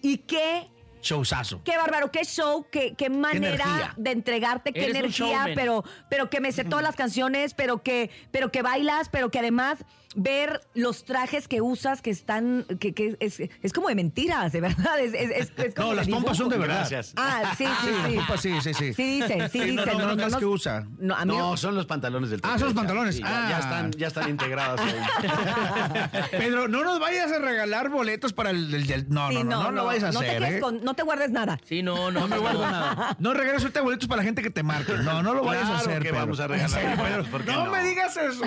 y 0.00 0.18
qué 0.18 0.68
Showzazo. 1.02 1.62
Qué 1.64 1.76
bárbaro, 1.76 2.12
qué 2.12 2.24
show, 2.24 2.66
qué, 2.70 2.94
qué 2.94 3.10
manera 3.10 3.92
de 3.96 4.12
entregarte, 4.12 4.72
qué 4.72 4.84
Eres 4.84 4.96
energía, 4.96 5.46
pero, 5.54 5.84
pero 6.08 6.30
que 6.30 6.40
me 6.40 6.52
sé 6.52 6.64
todas 6.64 6.84
las 6.84 6.94
canciones, 7.02 7.54
pero 7.54 7.82
que, 7.82 8.10
pero 8.30 8.52
que 8.52 8.62
bailas, 8.62 9.08
pero 9.08 9.30
que 9.30 9.40
además 9.40 9.84
ver 10.14 10.60
los 10.74 11.04
trajes 11.04 11.48
que 11.48 11.60
usas 11.60 12.02
que 12.02 12.10
están, 12.10 12.64
que, 12.80 12.92
que 12.92 13.16
es, 13.20 13.40
es 13.40 13.72
como 13.72 13.88
de 13.88 13.94
mentiras, 13.94 14.52
de 14.52 14.60
verdad. 14.60 14.98
Es, 15.00 15.14
es- 15.14 15.30
es- 15.30 15.52
es 15.56 15.74
como 15.74 15.88
No, 15.88 15.94
las 15.94 16.08
pompas 16.08 16.36
son 16.36 16.48
de 16.48 16.58
verdad. 16.58 16.76
Gracias. 16.78 17.12
Ah, 17.16 17.54
sí, 17.56 17.64
sí, 17.82 17.88
sí. 18.08 18.14
Pompas, 18.16 18.40
sí, 18.40 18.60
sí, 18.60 18.74
sí. 18.74 18.94
Sí 18.94 19.20
dicen, 19.20 19.50
sí, 19.50 19.62
Sí, 19.62 19.72
no, 19.72 19.84
no, 19.86 20.14
no, 20.14 20.28
no 20.28 20.38
que 20.38 20.44
usa. 20.46 20.86
No, 20.98 21.14
a 21.14 21.24
mí 21.24 21.36
No, 21.36 21.56
son 21.56 21.74
los 21.74 21.86
pantalones 21.86 22.30
del 22.30 22.40
Ah, 22.42 22.58
son 22.58 22.68
los 22.68 22.74
pantalones. 22.74 23.16
Sí, 23.16 23.22
ya, 23.22 23.46
Ah. 23.46 23.50
ya 23.50 23.58
están, 23.58 23.90
ya 23.92 24.06
están 24.08 24.28
integrados 24.30 24.80
ahí. 24.80 24.94
Pedro, 26.32 26.68
no 26.68 26.84
nos 26.84 27.00
vayas 27.00 27.30
a 27.32 27.38
regalar 27.38 27.88
boletos 27.90 28.32
para 28.32 28.50
el, 28.50 28.72
el- 28.74 28.90
el- 28.90 29.08
no, 29.08 29.28
Sí, 29.30 29.36
no, 29.36 29.44
no, 29.44 29.62
no, 29.64 29.70
lo 29.72 29.84
vayas 29.86 30.04
a 30.04 30.12
no 30.12 30.20
te 30.20 30.28
hacer, 30.30 30.42
¿eh? 30.54 30.60
con- 30.60 30.82
no 30.84 30.94
te 30.94 31.02
guardes 31.02 31.30
nada. 31.30 31.58
Sí, 31.64 31.82
no, 31.82 32.10
no. 32.10 32.20
No 32.20 32.28
me 32.28 32.38
guardo 32.38 32.60
nada. 32.62 33.16
No 33.18 33.34
regales 33.34 33.62
ahorita 33.62 33.80
boletos 33.82 34.08
para 34.08 34.18
la 34.22 34.24
gente 34.24 34.42
que 34.42 34.50
te 34.50 34.62
marque. 34.62 34.92
No, 34.94 35.22
no 35.22 35.34
lo 35.34 35.44
vayas 35.44 35.68
a 35.68 35.76
hacer, 35.78 35.98
que 36.02 36.10
Pedro. 36.10 36.16
vamos 36.20 36.40
a 36.40 36.46
regalar 36.46 36.70
En 36.70 36.74
serio, 36.74 36.96
boletos, 36.96 37.16
Pedro. 37.26 37.30
¿por 37.30 37.44
qué 37.44 37.52
no, 37.52 37.64
no? 37.66 37.72
me 37.72 37.82
digas 37.84 38.16
eso. 38.16 38.42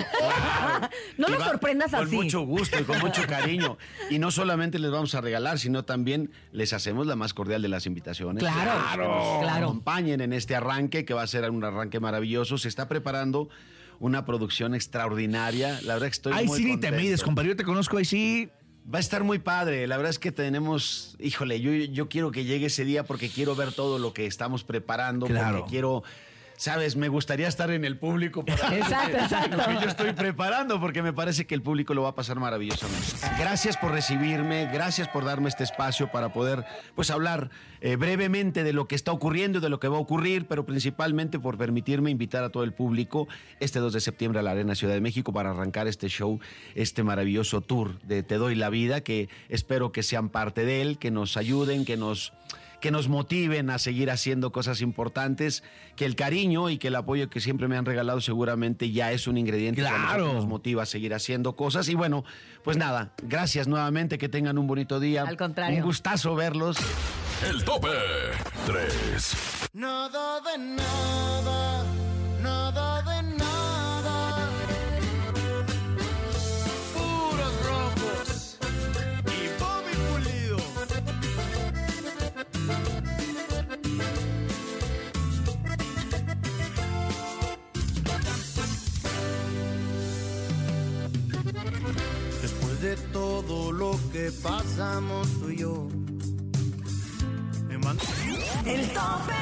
No 1.18 1.28
lo 1.28 1.38
sorprendas 1.56 1.90
con 1.90 2.04
así. 2.06 2.14
mucho 2.16 2.40
gusto 2.42 2.78
y 2.80 2.84
con 2.84 2.98
mucho 3.00 3.22
cariño. 3.28 3.78
Y 4.10 4.18
no 4.18 4.30
solamente 4.30 4.78
les 4.78 4.90
vamos 4.90 5.14
a 5.14 5.20
regalar, 5.20 5.58
sino 5.58 5.84
también 5.84 6.30
les 6.52 6.72
hacemos 6.72 7.06
la 7.06 7.16
más 7.16 7.34
cordial 7.34 7.62
de 7.62 7.68
las 7.68 7.86
invitaciones. 7.86 8.42
Claro, 8.42 9.02
Que 9.02 9.08
nos 9.08 9.42
claro. 9.42 9.66
acompañen 9.66 10.20
en 10.20 10.32
este 10.32 10.54
arranque, 10.54 11.04
que 11.04 11.14
va 11.14 11.22
a 11.22 11.26
ser 11.26 11.50
un 11.50 11.64
arranque 11.64 12.00
maravilloso. 12.00 12.58
Se 12.58 12.68
está 12.68 12.88
preparando 12.88 13.48
una 13.98 14.24
producción 14.24 14.74
extraordinaria. 14.74 15.80
La 15.82 15.94
verdad 15.94 16.08
que 16.08 16.12
estoy 16.12 16.32
Ay, 16.34 16.46
muy 16.46 16.58
sí, 16.58 16.64
ni 16.64 16.70
te 16.72 16.88
contento. 16.88 16.96
mides, 17.02 17.22
compadre. 17.22 17.48
Yo 17.50 17.56
te 17.56 17.64
conozco 17.64 17.96
ahí 17.98 18.04
sí. 18.04 18.50
Va 18.92 18.98
a 18.98 19.00
estar 19.00 19.24
muy 19.24 19.40
padre. 19.40 19.86
La 19.88 19.96
verdad 19.96 20.10
es 20.10 20.20
que 20.20 20.30
tenemos, 20.30 21.16
híjole, 21.18 21.60
yo, 21.60 21.72
yo 21.72 22.08
quiero 22.08 22.30
que 22.30 22.44
llegue 22.44 22.66
ese 22.66 22.84
día 22.84 23.02
porque 23.04 23.28
quiero 23.28 23.56
ver 23.56 23.72
todo 23.72 23.98
lo 23.98 24.12
que 24.12 24.26
estamos 24.26 24.62
preparando. 24.62 25.26
Claro. 25.26 25.58
Porque 25.58 25.70
quiero, 25.70 26.04
sabes, 26.56 26.96
me 26.96 27.08
gustaría 27.08 27.48
estar 27.48 27.70
en 27.70 27.84
el 27.84 27.98
público 27.98 28.44
para 28.44 28.76
Exacto, 28.76 29.16
exacto. 29.16 29.56
lo 29.56 29.64
que 29.64 29.84
yo 29.84 29.88
estoy 29.88 30.12
preparando 30.12 30.80
porque 30.80 31.02
me 31.02 31.12
parece 31.12 31.46
que 31.46 31.54
el 31.54 31.62
público 31.62 31.94
lo 31.94 32.02
va 32.02 32.10
a 32.10 32.14
pasar 32.14 32.38
maravillosamente. 32.38 33.06
Gracias 33.38 33.76
por 33.76 33.92
recibirme, 33.92 34.68
gracias 34.72 35.08
por 35.08 35.24
darme 35.24 35.48
este 35.48 35.64
espacio 35.64 36.10
para 36.10 36.32
poder, 36.32 36.64
pues, 36.94 37.10
hablar 37.10 37.50
eh, 37.80 37.96
brevemente 37.96 38.64
de 38.64 38.72
lo 38.72 38.88
que 38.88 38.94
está 38.94 39.12
ocurriendo 39.12 39.58
y 39.58 39.62
de 39.62 39.68
lo 39.68 39.80
que 39.80 39.88
va 39.88 39.96
a 39.96 40.00
ocurrir, 40.00 40.46
pero 40.46 40.64
principalmente 40.64 41.38
por 41.38 41.58
permitirme 41.58 42.10
invitar 42.10 42.44
a 42.44 42.50
todo 42.50 42.64
el 42.64 42.72
público 42.72 43.28
este 43.60 43.78
2 43.78 43.92
de 43.92 44.00
septiembre 44.00 44.40
a 44.40 44.42
la 44.42 44.52
Arena 44.52 44.74
Ciudad 44.74 44.94
de 44.94 45.00
México 45.00 45.32
para 45.32 45.50
arrancar 45.50 45.86
este 45.86 46.08
show, 46.08 46.40
este 46.74 47.02
maravilloso 47.02 47.60
tour 47.60 48.00
de 48.02 48.22
Te 48.22 48.36
doy 48.36 48.54
la 48.54 48.70
vida, 48.70 49.02
que 49.02 49.28
espero 49.48 49.92
que 49.92 50.02
sean 50.02 50.30
parte 50.30 50.64
de 50.64 50.82
él, 50.82 50.98
que 50.98 51.10
nos 51.10 51.36
ayuden, 51.36 51.84
que 51.84 51.96
nos 51.96 52.32
que 52.80 52.90
nos 52.90 53.08
motiven 53.08 53.70
a 53.70 53.78
seguir 53.78 54.10
haciendo 54.10 54.52
cosas 54.52 54.80
importantes, 54.80 55.62
que 55.96 56.04
el 56.04 56.14
cariño 56.16 56.68
y 56.70 56.78
que 56.78 56.88
el 56.88 56.94
apoyo 56.96 57.28
que 57.30 57.40
siempre 57.40 57.68
me 57.68 57.76
han 57.76 57.84
regalado 57.86 58.20
seguramente 58.20 58.90
ya 58.90 59.12
es 59.12 59.26
un 59.26 59.38
ingrediente 59.38 59.82
que 59.82 59.88
Claro. 59.88 60.32
nos 60.32 60.46
motiva 60.46 60.82
a 60.82 60.86
seguir 60.86 61.14
haciendo 61.14 61.56
cosas. 61.56 61.88
Y 61.88 61.94
bueno, 61.94 62.24
pues 62.64 62.76
nada, 62.76 63.12
gracias 63.22 63.66
nuevamente, 63.68 64.18
que 64.18 64.28
tengan 64.28 64.58
un 64.58 64.66
bonito 64.66 65.00
día. 65.00 65.22
Al 65.22 65.36
contrario. 65.36 65.78
Un 65.78 65.84
gustazo 65.84 66.34
verlos. 66.34 66.76
El 67.50 67.64
tope 67.64 67.88
3. 68.66 69.36
Nada 69.74 70.40
de 70.40 70.58
nada 70.58 71.75
todo 93.12 93.72
lo 93.72 93.98
que 94.12 94.30
pasamos 94.42 95.28
tú 95.40 95.50
y 95.50 95.56
yo. 95.58 95.88
Me 97.68 97.78
manda- 97.78 98.02
El 98.64 98.86
tope. 98.88 99.34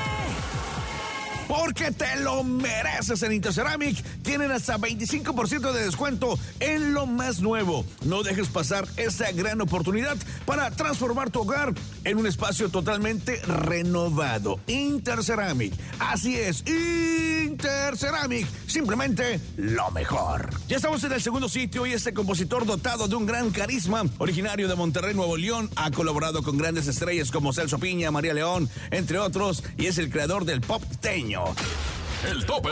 Porque 1.49 1.91
te 1.91 2.17
lo 2.21 2.43
mereces 2.43 3.23
en 3.23 3.33
Interceramic. 3.33 4.03
Tienen 4.23 4.51
hasta 4.51 4.79
25% 4.79 5.73
de 5.73 5.85
descuento 5.85 6.39
en 6.61 6.95
lo 6.95 7.07
más 7.07 7.41
nuevo. 7.41 7.85
No 8.05 8.23
dejes 8.23 8.49
pasar 8.49 8.87
esta 8.97 9.31
gran 9.33 9.61
oportunidad 9.61 10.17
para 10.47 10.71
transformar 10.71 11.31
tu 11.31 11.41
hogar 11.43 11.75
en 12.05 12.19
un 12.19 12.27
espacio 12.27 12.69
totalmente 12.69 13.41
renovado. 13.43 14.61
Interceramic. 14.67 15.75
Así 15.99 16.37
es, 16.37 16.65
Interceramic. 16.67 18.47
Simplemente 18.67 19.41
lo 19.57 19.91
mejor. 19.91 20.51
Ya 20.69 20.77
estamos 20.77 21.05
en 21.05 21.13
el 21.13 21.23
segundo 21.23 21.49
sitio 21.49 21.87
y 21.87 21.93
este 21.93 22.15
compositor 22.15 22.67
dotado 22.67 23.09
de 23.09 23.17
un 23.17 23.27
gran 23.27 23.51
carisma, 23.51 24.05
originario 24.19 24.69
de 24.69 24.75
Monterrey, 24.75 25.15
Nuevo 25.15 25.37
León, 25.37 25.71
ha 25.77 25.91
colaborado 25.91 26.43
con 26.43 26.57
grandes 26.57 26.87
estrellas 26.87 27.31
como 27.31 27.53
Celso 27.53 27.79
Piña, 27.79 28.11
María 28.11 28.35
León, 28.35 28.69
entre 28.91 29.19
otros, 29.19 29.63
y 29.77 29.87
es 29.87 29.99
el 29.99 30.11
creador 30.11 30.45
del 30.45 30.61
pop 30.61 30.83
teño. 31.01 31.34
El 32.31 32.47
tope. 32.47 32.71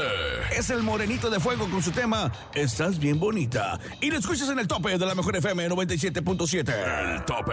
Es 0.57 0.71
el 0.71 0.83
morenito 0.83 1.29
de 1.29 1.41
fuego 1.41 1.69
con 1.69 1.83
su 1.83 1.91
tema 1.91 2.33
Estás 2.55 2.99
bien 2.99 3.19
bonita. 3.19 3.79
Y 4.01 4.11
lo 4.11 4.19
escuchas 4.19 4.49
en 4.49 4.59
el 4.59 4.67
tope 4.67 4.97
de 4.97 5.07
la 5.07 5.15
mejor 5.15 5.37
FM 5.37 5.69
97.7. 5.69 7.15
El 7.15 7.25
tope 7.25 7.53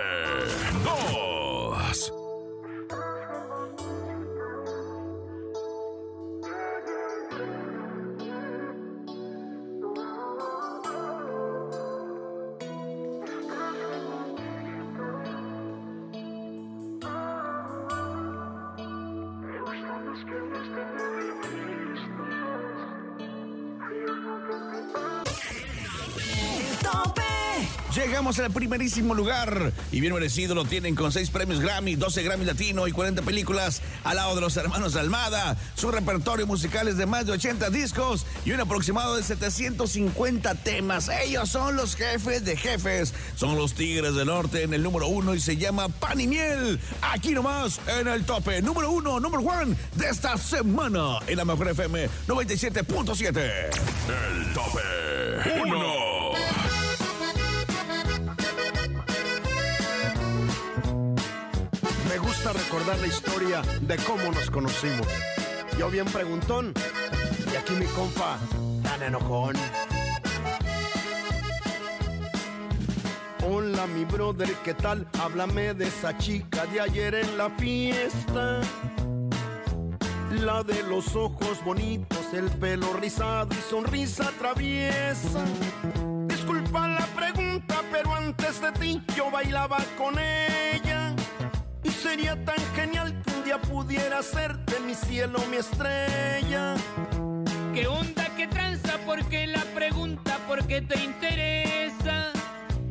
2. 0.83 2.18
Llegamos 27.95 28.37
al 28.37 28.51
primerísimo 28.51 29.15
lugar 29.15 29.73
y 29.91 29.99
bien 29.99 30.13
merecido 30.13 30.53
lo 30.53 30.63
tienen 30.63 30.93
con 30.93 31.11
6 31.11 31.31
premios 31.31 31.59
Grammy, 31.59 31.95
12 31.95 32.21
Grammy 32.21 32.45
Latino 32.45 32.87
y 32.87 32.91
40 32.91 33.23
películas 33.23 33.81
al 34.03 34.17
lado 34.17 34.35
de 34.35 34.41
los 34.41 34.55
hermanos 34.57 34.95
Almada. 34.95 35.57
Su 35.73 35.89
repertorio 35.89 36.45
musical 36.45 36.87
es 36.87 36.97
de 36.97 37.07
más 37.07 37.25
de 37.25 37.31
80 37.31 37.71
discos 37.71 38.27
y 38.45 38.51
un 38.51 38.59
aproximado 38.59 39.15
de 39.15 39.23
750 39.23 40.53
temas. 40.55 41.09
Ellos 41.25 41.49
son 41.49 41.75
los 41.75 41.95
jefes 41.95 42.45
de 42.45 42.55
jefes, 42.55 43.15
son 43.35 43.57
los 43.57 43.73
Tigres 43.73 44.13
del 44.13 44.27
Norte 44.27 44.61
en 44.61 44.75
el 44.75 44.83
número 44.83 45.07
uno 45.07 45.33
y 45.33 45.39
se 45.39 45.57
llama 45.57 45.89
Pan 45.89 46.21
y 46.21 46.27
Miel. 46.27 46.79
Aquí 47.01 47.31
nomás 47.31 47.81
en 47.99 48.07
el 48.07 48.23
tope 48.23 48.61
número 48.61 48.91
uno, 48.91 49.19
número 49.19 49.41
one 49.41 49.75
de 49.95 50.09
esta 50.09 50.37
semana 50.37 51.17
en 51.25 51.37
la 51.37 51.45
mejor 51.45 51.69
FM 51.69 52.07
97.7. 52.27 53.39
El 53.39 54.53
tope 54.53 54.98
gusta 62.41 62.53
recordar 62.53 62.97
la 62.99 63.07
historia 63.07 63.61
de 63.81 63.97
cómo 63.97 64.31
nos 64.31 64.49
conocimos. 64.49 65.07
Yo 65.77 65.89
bien 65.89 66.05
preguntón 66.05 66.73
y 67.51 67.55
aquí 67.57 67.73
mi 67.73 67.85
compa 67.87 68.37
tan 68.81 69.03
enojón. 69.03 69.57
Hola 73.45 73.87
mi 73.87 74.05
brother, 74.05 74.53
¿qué 74.63 74.73
tal? 74.73 75.05
Háblame 75.19 75.73
de 75.73 75.87
esa 75.87 76.17
chica 76.17 76.65
de 76.67 76.79
ayer 76.79 77.15
en 77.15 77.37
la 77.37 77.49
fiesta. 77.49 78.61
La 80.41 80.63
de 80.63 80.81
los 80.83 81.17
ojos 81.17 81.61
bonitos, 81.65 82.33
el 82.33 82.49
pelo 82.51 82.93
rizado 82.93 83.49
y 83.51 83.69
sonrisa 83.69 84.31
traviesa. 84.39 85.43
Disculpa 86.27 86.87
la 86.87 87.05
pregunta, 87.07 87.81
pero 87.91 88.15
antes 88.15 88.61
de 88.61 88.71
ti 88.73 89.03
yo 89.13 89.29
bailaba 89.29 89.79
con 89.97 90.17
ella. 90.17 90.88
Sería 92.01 92.33
tan 92.45 92.59
genial 92.75 93.13
que 93.23 93.31
un 93.33 93.43
día 93.43 93.61
pudiera 93.61 94.21
de 94.21 94.79
mi 94.87 94.95
cielo 94.95 95.39
mi 95.51 95.57
estrella. 95.57 96.75
¿Qué 97.73 97.87
onda, 97.87 98.25
qué 98.37 98.47
tranza? 98.47 98.97
¿Por 99.05 99.25
qué 99.25 99.47
la 99.47 99.63
pregunta? 99.75 100.37
¿Por 100.47 100.65
qué 100.65 100.81
te 100.81 101.03
interesa? 101.03 102.31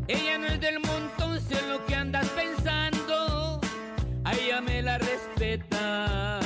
Ella 0.07 0.37
no 0.39 0.47
es 0.49 0.61
del 0.61 0.81
montón, 0.81 1.41
sé 1.41 1.57
lo 1.69 1.85
que 1.87 1.95
andas 1.95 2.29
pensando. 2.29 3.61
A 4.25 4.35
ella 4.35 4.61
me 4.61 4.83
la 4.83 4.99
respeta. 4.99 6.41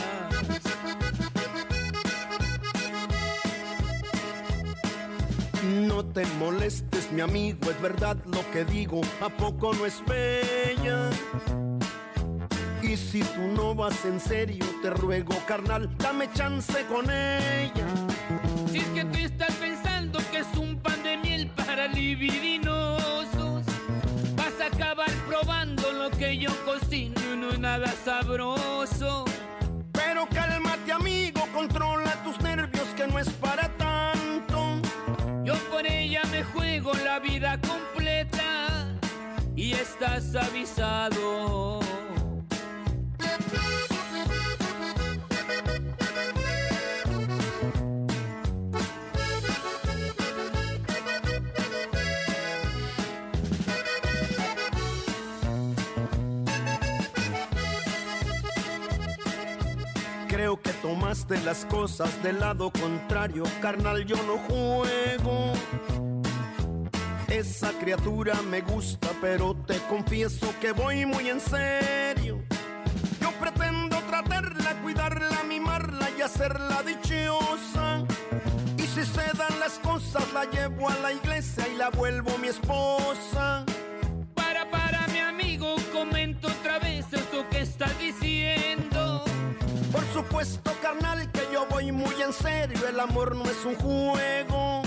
No 5.65 6.05
te 6.05 6.25
molestes, 6.39 7.11
mi 7.11 7.23
amigo, 7.23 7.71
es 7.71 7.81
verdad 7.83 8.17
lo 8.27 8.49
que 8.53 8.65
digo, 8.65 9.01
¿a 9.21 9.29
poco 9.29 9.75
no 9.75 9.85
es 9.85 10.01
bella? 10.07 11.11
Y 12.83 12.97
si 12.97 13.21
tú 13.21 13.43
no 13.57 13.77
vas 13.77 14.05
en 14.05 14.19
serio, 14.19 14.67
te 14.83 14.91
ruego, 14.91 15.33
carnal, 15.47 15.89
dame 15.99 16.29
chance 16.33 16.85
con 16.87 17.09
ella. 17.09 17.87
Si 18.71 18.79
es 18.79 18.89
que 18.89 19.05
tú 19.05 19.19
estás 19.19 19.55
pensando 19.55 20.19
que 20.33 20.39
es 20.39 20.57
un 20.57 20.77
pan 20.79 21.01
de 21.05 21.17
miel 21.17 21.49
para 21.57 21.87
libidinosos, 21.87 23.63
vas 24.35 24.61
a 24.61 24.67
acabar 24.67 25.11
probando 25.29 25.93
lo 25.93 26.11
que 26.11 26.37
yo 26.37 26.51
cocino 26.65 27.15
y 27.33 27.37
no 27.37 27.51
es 27.51 27.59
nada 27.61 27.87
sabroso. 28.05 29.27
Pero 29.93 30.27
cálmate, 30.29 30.91
amigo, 30.93 31.47
controla 31.55 32.21
tus 32.25 32.41
nervios, 32.41 32.89
que 32.97 33.07
no 33.07 33.19
es 33.21 33.29
para 33.31 33.69
tanto. 33.77 34.83
Yo 35.45 35.55
por 35.71 35.87
ella 35.87 36.23
me 36.33 36.43
juego 36.43 36.93
la 37.05 37.21
vida 37.21 37.61
completa 37.61 38.89
y 39.55 39.73
estás 39.73 40.35
avisado. 40.35 41.81
Tomaste 61.13 61.45
las 61.45 61.67
cosas 61.67 62.23
del 62.23 62.41
lado 62.41 62.71
contrario, 62.71 63.45
carnal, 63.61 64.07
yo 64.07 64.17
no 64.27 64.39
juego. 64.39 65.53
Esa 67.29 67.71
criatura 67.73 68.33
me 68.49 68.63
gusta, 68.63 69.09
pero 69.21 69.55
te 69.67 69.77
confieso 69.91 70.55
que 70.59 70.73
voy 70.73 71.05
muy 71.05 71.29
en 71.29 71.39
serio. 71.39 72.43
Yo 73.21 73.31
pretendo 73.33 73.99
tratarla, 74.09 74.81
cuidarla, 74.83 75.43
mimarla 75.47 76.09
y 76.17 76.23
hacerla 76.23 76.83
dichosa. 76.83 78.05
Y 78.79 78.83
si 78.83 79.05
se 79.05 79.37
dan 79.37 79.61
las 79.61 79.79
cosas, 79.81 80.25
la 80.33 80.47
llevo 80.51 80.89
a 80.89 80.97
la 80.97 81.13
iglesia 81.13 81.69
y 81.69 81.77
la 81.77 81.91
vuelvo 81.91 82.39
mi 82.39 82.49
esposa. 82.49 83.12
Amor 93.03 93.35
no 93.35 93.45
es 93.45 93.65
un 93.65 93.75
juego. 93.77 94.83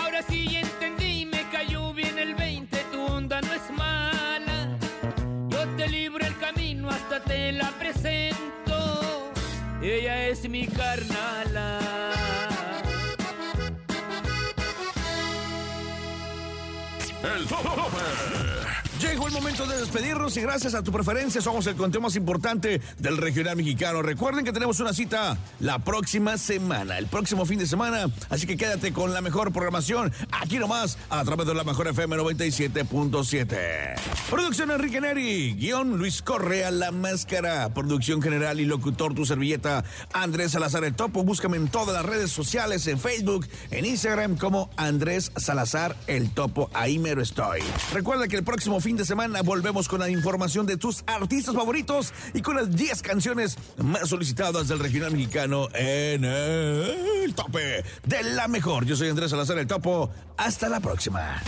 Ahora 0.00 0.22
sí 0.28 0.48
ya 0.48 0.60
entendí, 0.60 1.26
me 1.26 1.48
cayó 1.50 1.92
bien 1.92 2.18
el 2.18 2.34
20, 2.34 2.76
tu 2.92 3.04
onda 3.04 3.40
no 3.40 3.52
es 3.52 3.70
mala. 3.70 4.78
Yo 5.48 5.66
te 5.76 5.88
libro 5.88 6.24
el 6.24 6.38
camino, 6.38 6.88
hasta 6.88 7.20
te 7.24 7.52
la 7.52 7.70
presento. 7.78 9.32
Ella 9.82 10.28
es 10.28 10.48
mi 10.48 10.66
carnala. 10.68 11.80
El 17.22 17.46
tope. 17.46 18.61
Llegó 19.02 19.26
el 19.26 19.32
momento 19.32 19.66
de 19.66 19.78
despedirnos 19.78 20.36
y 20.36 20.42
gracias 20.42 20.74
a 20.74 20.82
tu 20.84 20.92
preferencia 20.92 21.40
somos 21.40 21.66
el 21.66 21.74
conteo 21.74 22.00
más 22.00 22.14
importante 22.14 22.80
del 22.98 23.16
regional 23.16 23.56
mexicano. 23.56 24.00
Recuerden 24.00 24.44
que 24.44 24.52
tenemos 24.52 24.78
una 24.78 24.92
cita 24.92 25.36
la 25.58 25.80
próxima 25.80 26.38
semana, 26.38 26.98
el 26.98 27.08
próximo 27.08 27.44
fin 27.44 27.58
de 27.58 27.66
semana, 27.66 28.06
así 28.30 28.46
que 28.46 28.56
quédate 28.56 28.92
con 28.92 29.12
la 29.12 29.20
mejor 29.20 29.52
programación 29.52 30.12
aquí 30.30 30.60
nomás 30.60 30.98
a 31.10 31.24
través 31.24 31.48
de 31.48 31.54
la 31.54 31.64
mejor 31.64 31.88
FM 31.88 32.16
97.7. 32.16 33.94
Producción 34.30 34.70
Enrique 34.70 35.00
Neri, 35.00 35.54
guion 35.54 35.98
Luis 35.98 36.22
Correa, 36.22 36.70
La 36.70 36.92
Máscara, 36.92 37.74
producción 37.74 38.22
general 38.22 38.60
y 38.60 38.66
locutor 38.66 39.14
tu 39.14 39.26
servilleta 39.26 39.84
Andrés 40.12 40.52
Salazar 40.52 40.84
el 40.84 40.94
Topo. 40.94 41.24
Búscame 41.24 41.56
en 41.56 41.66
todas 41.66 41.92
las 41.92 42.06
redes 42.06 42.30
sociales, 42.30 42.86
en 42.86 43.00
Facebook, 43.00 43.48
en 43.72 43.84
Instagram 43.84 44.36
como 44.36 44.70
Andrés 44.76 45.32
Salazar 45.36 45.96
el 46.06 46.30
Topo. 46.30 46.70
Ahí 46.72 47.00
mero 47.00 47.20
estoy. 47.20 47.62
Recuerda 47.92 48.28
que 48.28 48.36
el 48.36 48.44
próximo 48.44 48.80
fin 48.80 48.91
de 48.96 49.04
semana 49.04 49.42
volvemos 49.42 49.88
con 49.88 50.00
la 50.00 50.08
información 50.08 50.66
de 50.66 50.76
tus 50.76 51.04
artistas 51.06 51.54
favoritos 51.54 52.12
y 52.34 52.42
con 52.42 52.56
las 52.56 52.74
10 52.74 53.02
canciones 53.02 53.56
más 53.78 54.08
solicitadas 54.08 54.68
del 54.68 54.78
regional 54.78 55.12
mexicano 55.12 55.68
en 55.74 56.24
el 56.24 57.34
tope 57.34 57.84
de 58.04 58.22
la 58.34 58.48
mejor. 58.48 58.84
Yo 58.84 58.96
soy 58.96 59.08
Andrés 59.08 59.30
Salazar 59.30 59.58
el 59.58 59.66
Topo. 59.66 60.10
Hasta 60.36 60.68
la 60.68 60.80
próxima. 60.80 61.42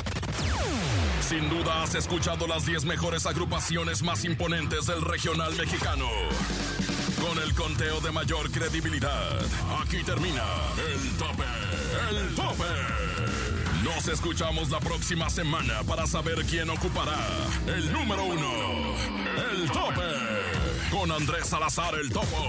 Sin 1.20 1.48
duda 1.48 1.82
has 1.82 1.94
escuchado 1.94 2.46
las 2.46 2.66
10 2.66 2.84
mejores 2.84 3.26
agrupaciones 3.26 4.02
más 4.02 4.24
imponentes 4.24 4.86
del 4.86 5.02
regional 5.02 5.54
mexicano. 5.56 6.06
Con 7.20 7.42
el 7.42 7.54
conteo 7.54 8.00
de 8.00 8.12
mayor 8.12 8.50
credibilidad, 8.50 9.40
aquí 9.82 10.02
termina 10.04 10.44
el 10.92 11.16
tope, 11.16 11.44
el 12.10 12.34
tope. 12.34 13.63
Nos 13.84 14.08
escuchamos 14.08 14.70
la 14.70 14.80
próxima 14.80 15.28
semana 15.28 15.82
para 15.86 16.06
saber 16.06 16.42
quién 16.46 16.70
ocupará 16.70 17.18
el 17.66 17.92
número 17.92 18.24
uno, 18.24 18.50
el 19.52 19.70
tope, 19.70 20.90
con 20.90 21.12
Andrés 21.12 21.46
Salazar 21.46 21.94
el 21.94 22.10
Topo. 22.10 22.48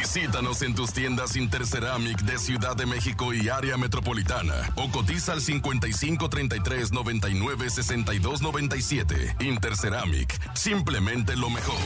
Visítanos 0.00 0.62
en 0.62 0.74
tus 0.74 0.94
tiendas 0.94 1.36
Interceramic 1.36 2.22
de 2.22 2.38
Ciudad 2.38 2.74
de 2.74 2.86
México 2.86 3.34
y 3.34 3.50
área 3.50 3.76
metropolitana 3.76 4.54
o 4.76 4.90
cotiza 4.90 5.34
al 5.34 5.42
55 5.42 6.30
33 6.30 6.92
99 6.92 7.68
62 7.68 8.40
97. 8.40 9.36
Interceramic, 9.40 10.54
simplemente 10.54 11.36
lo 11.36 11.50
mejor. 11.50 11.76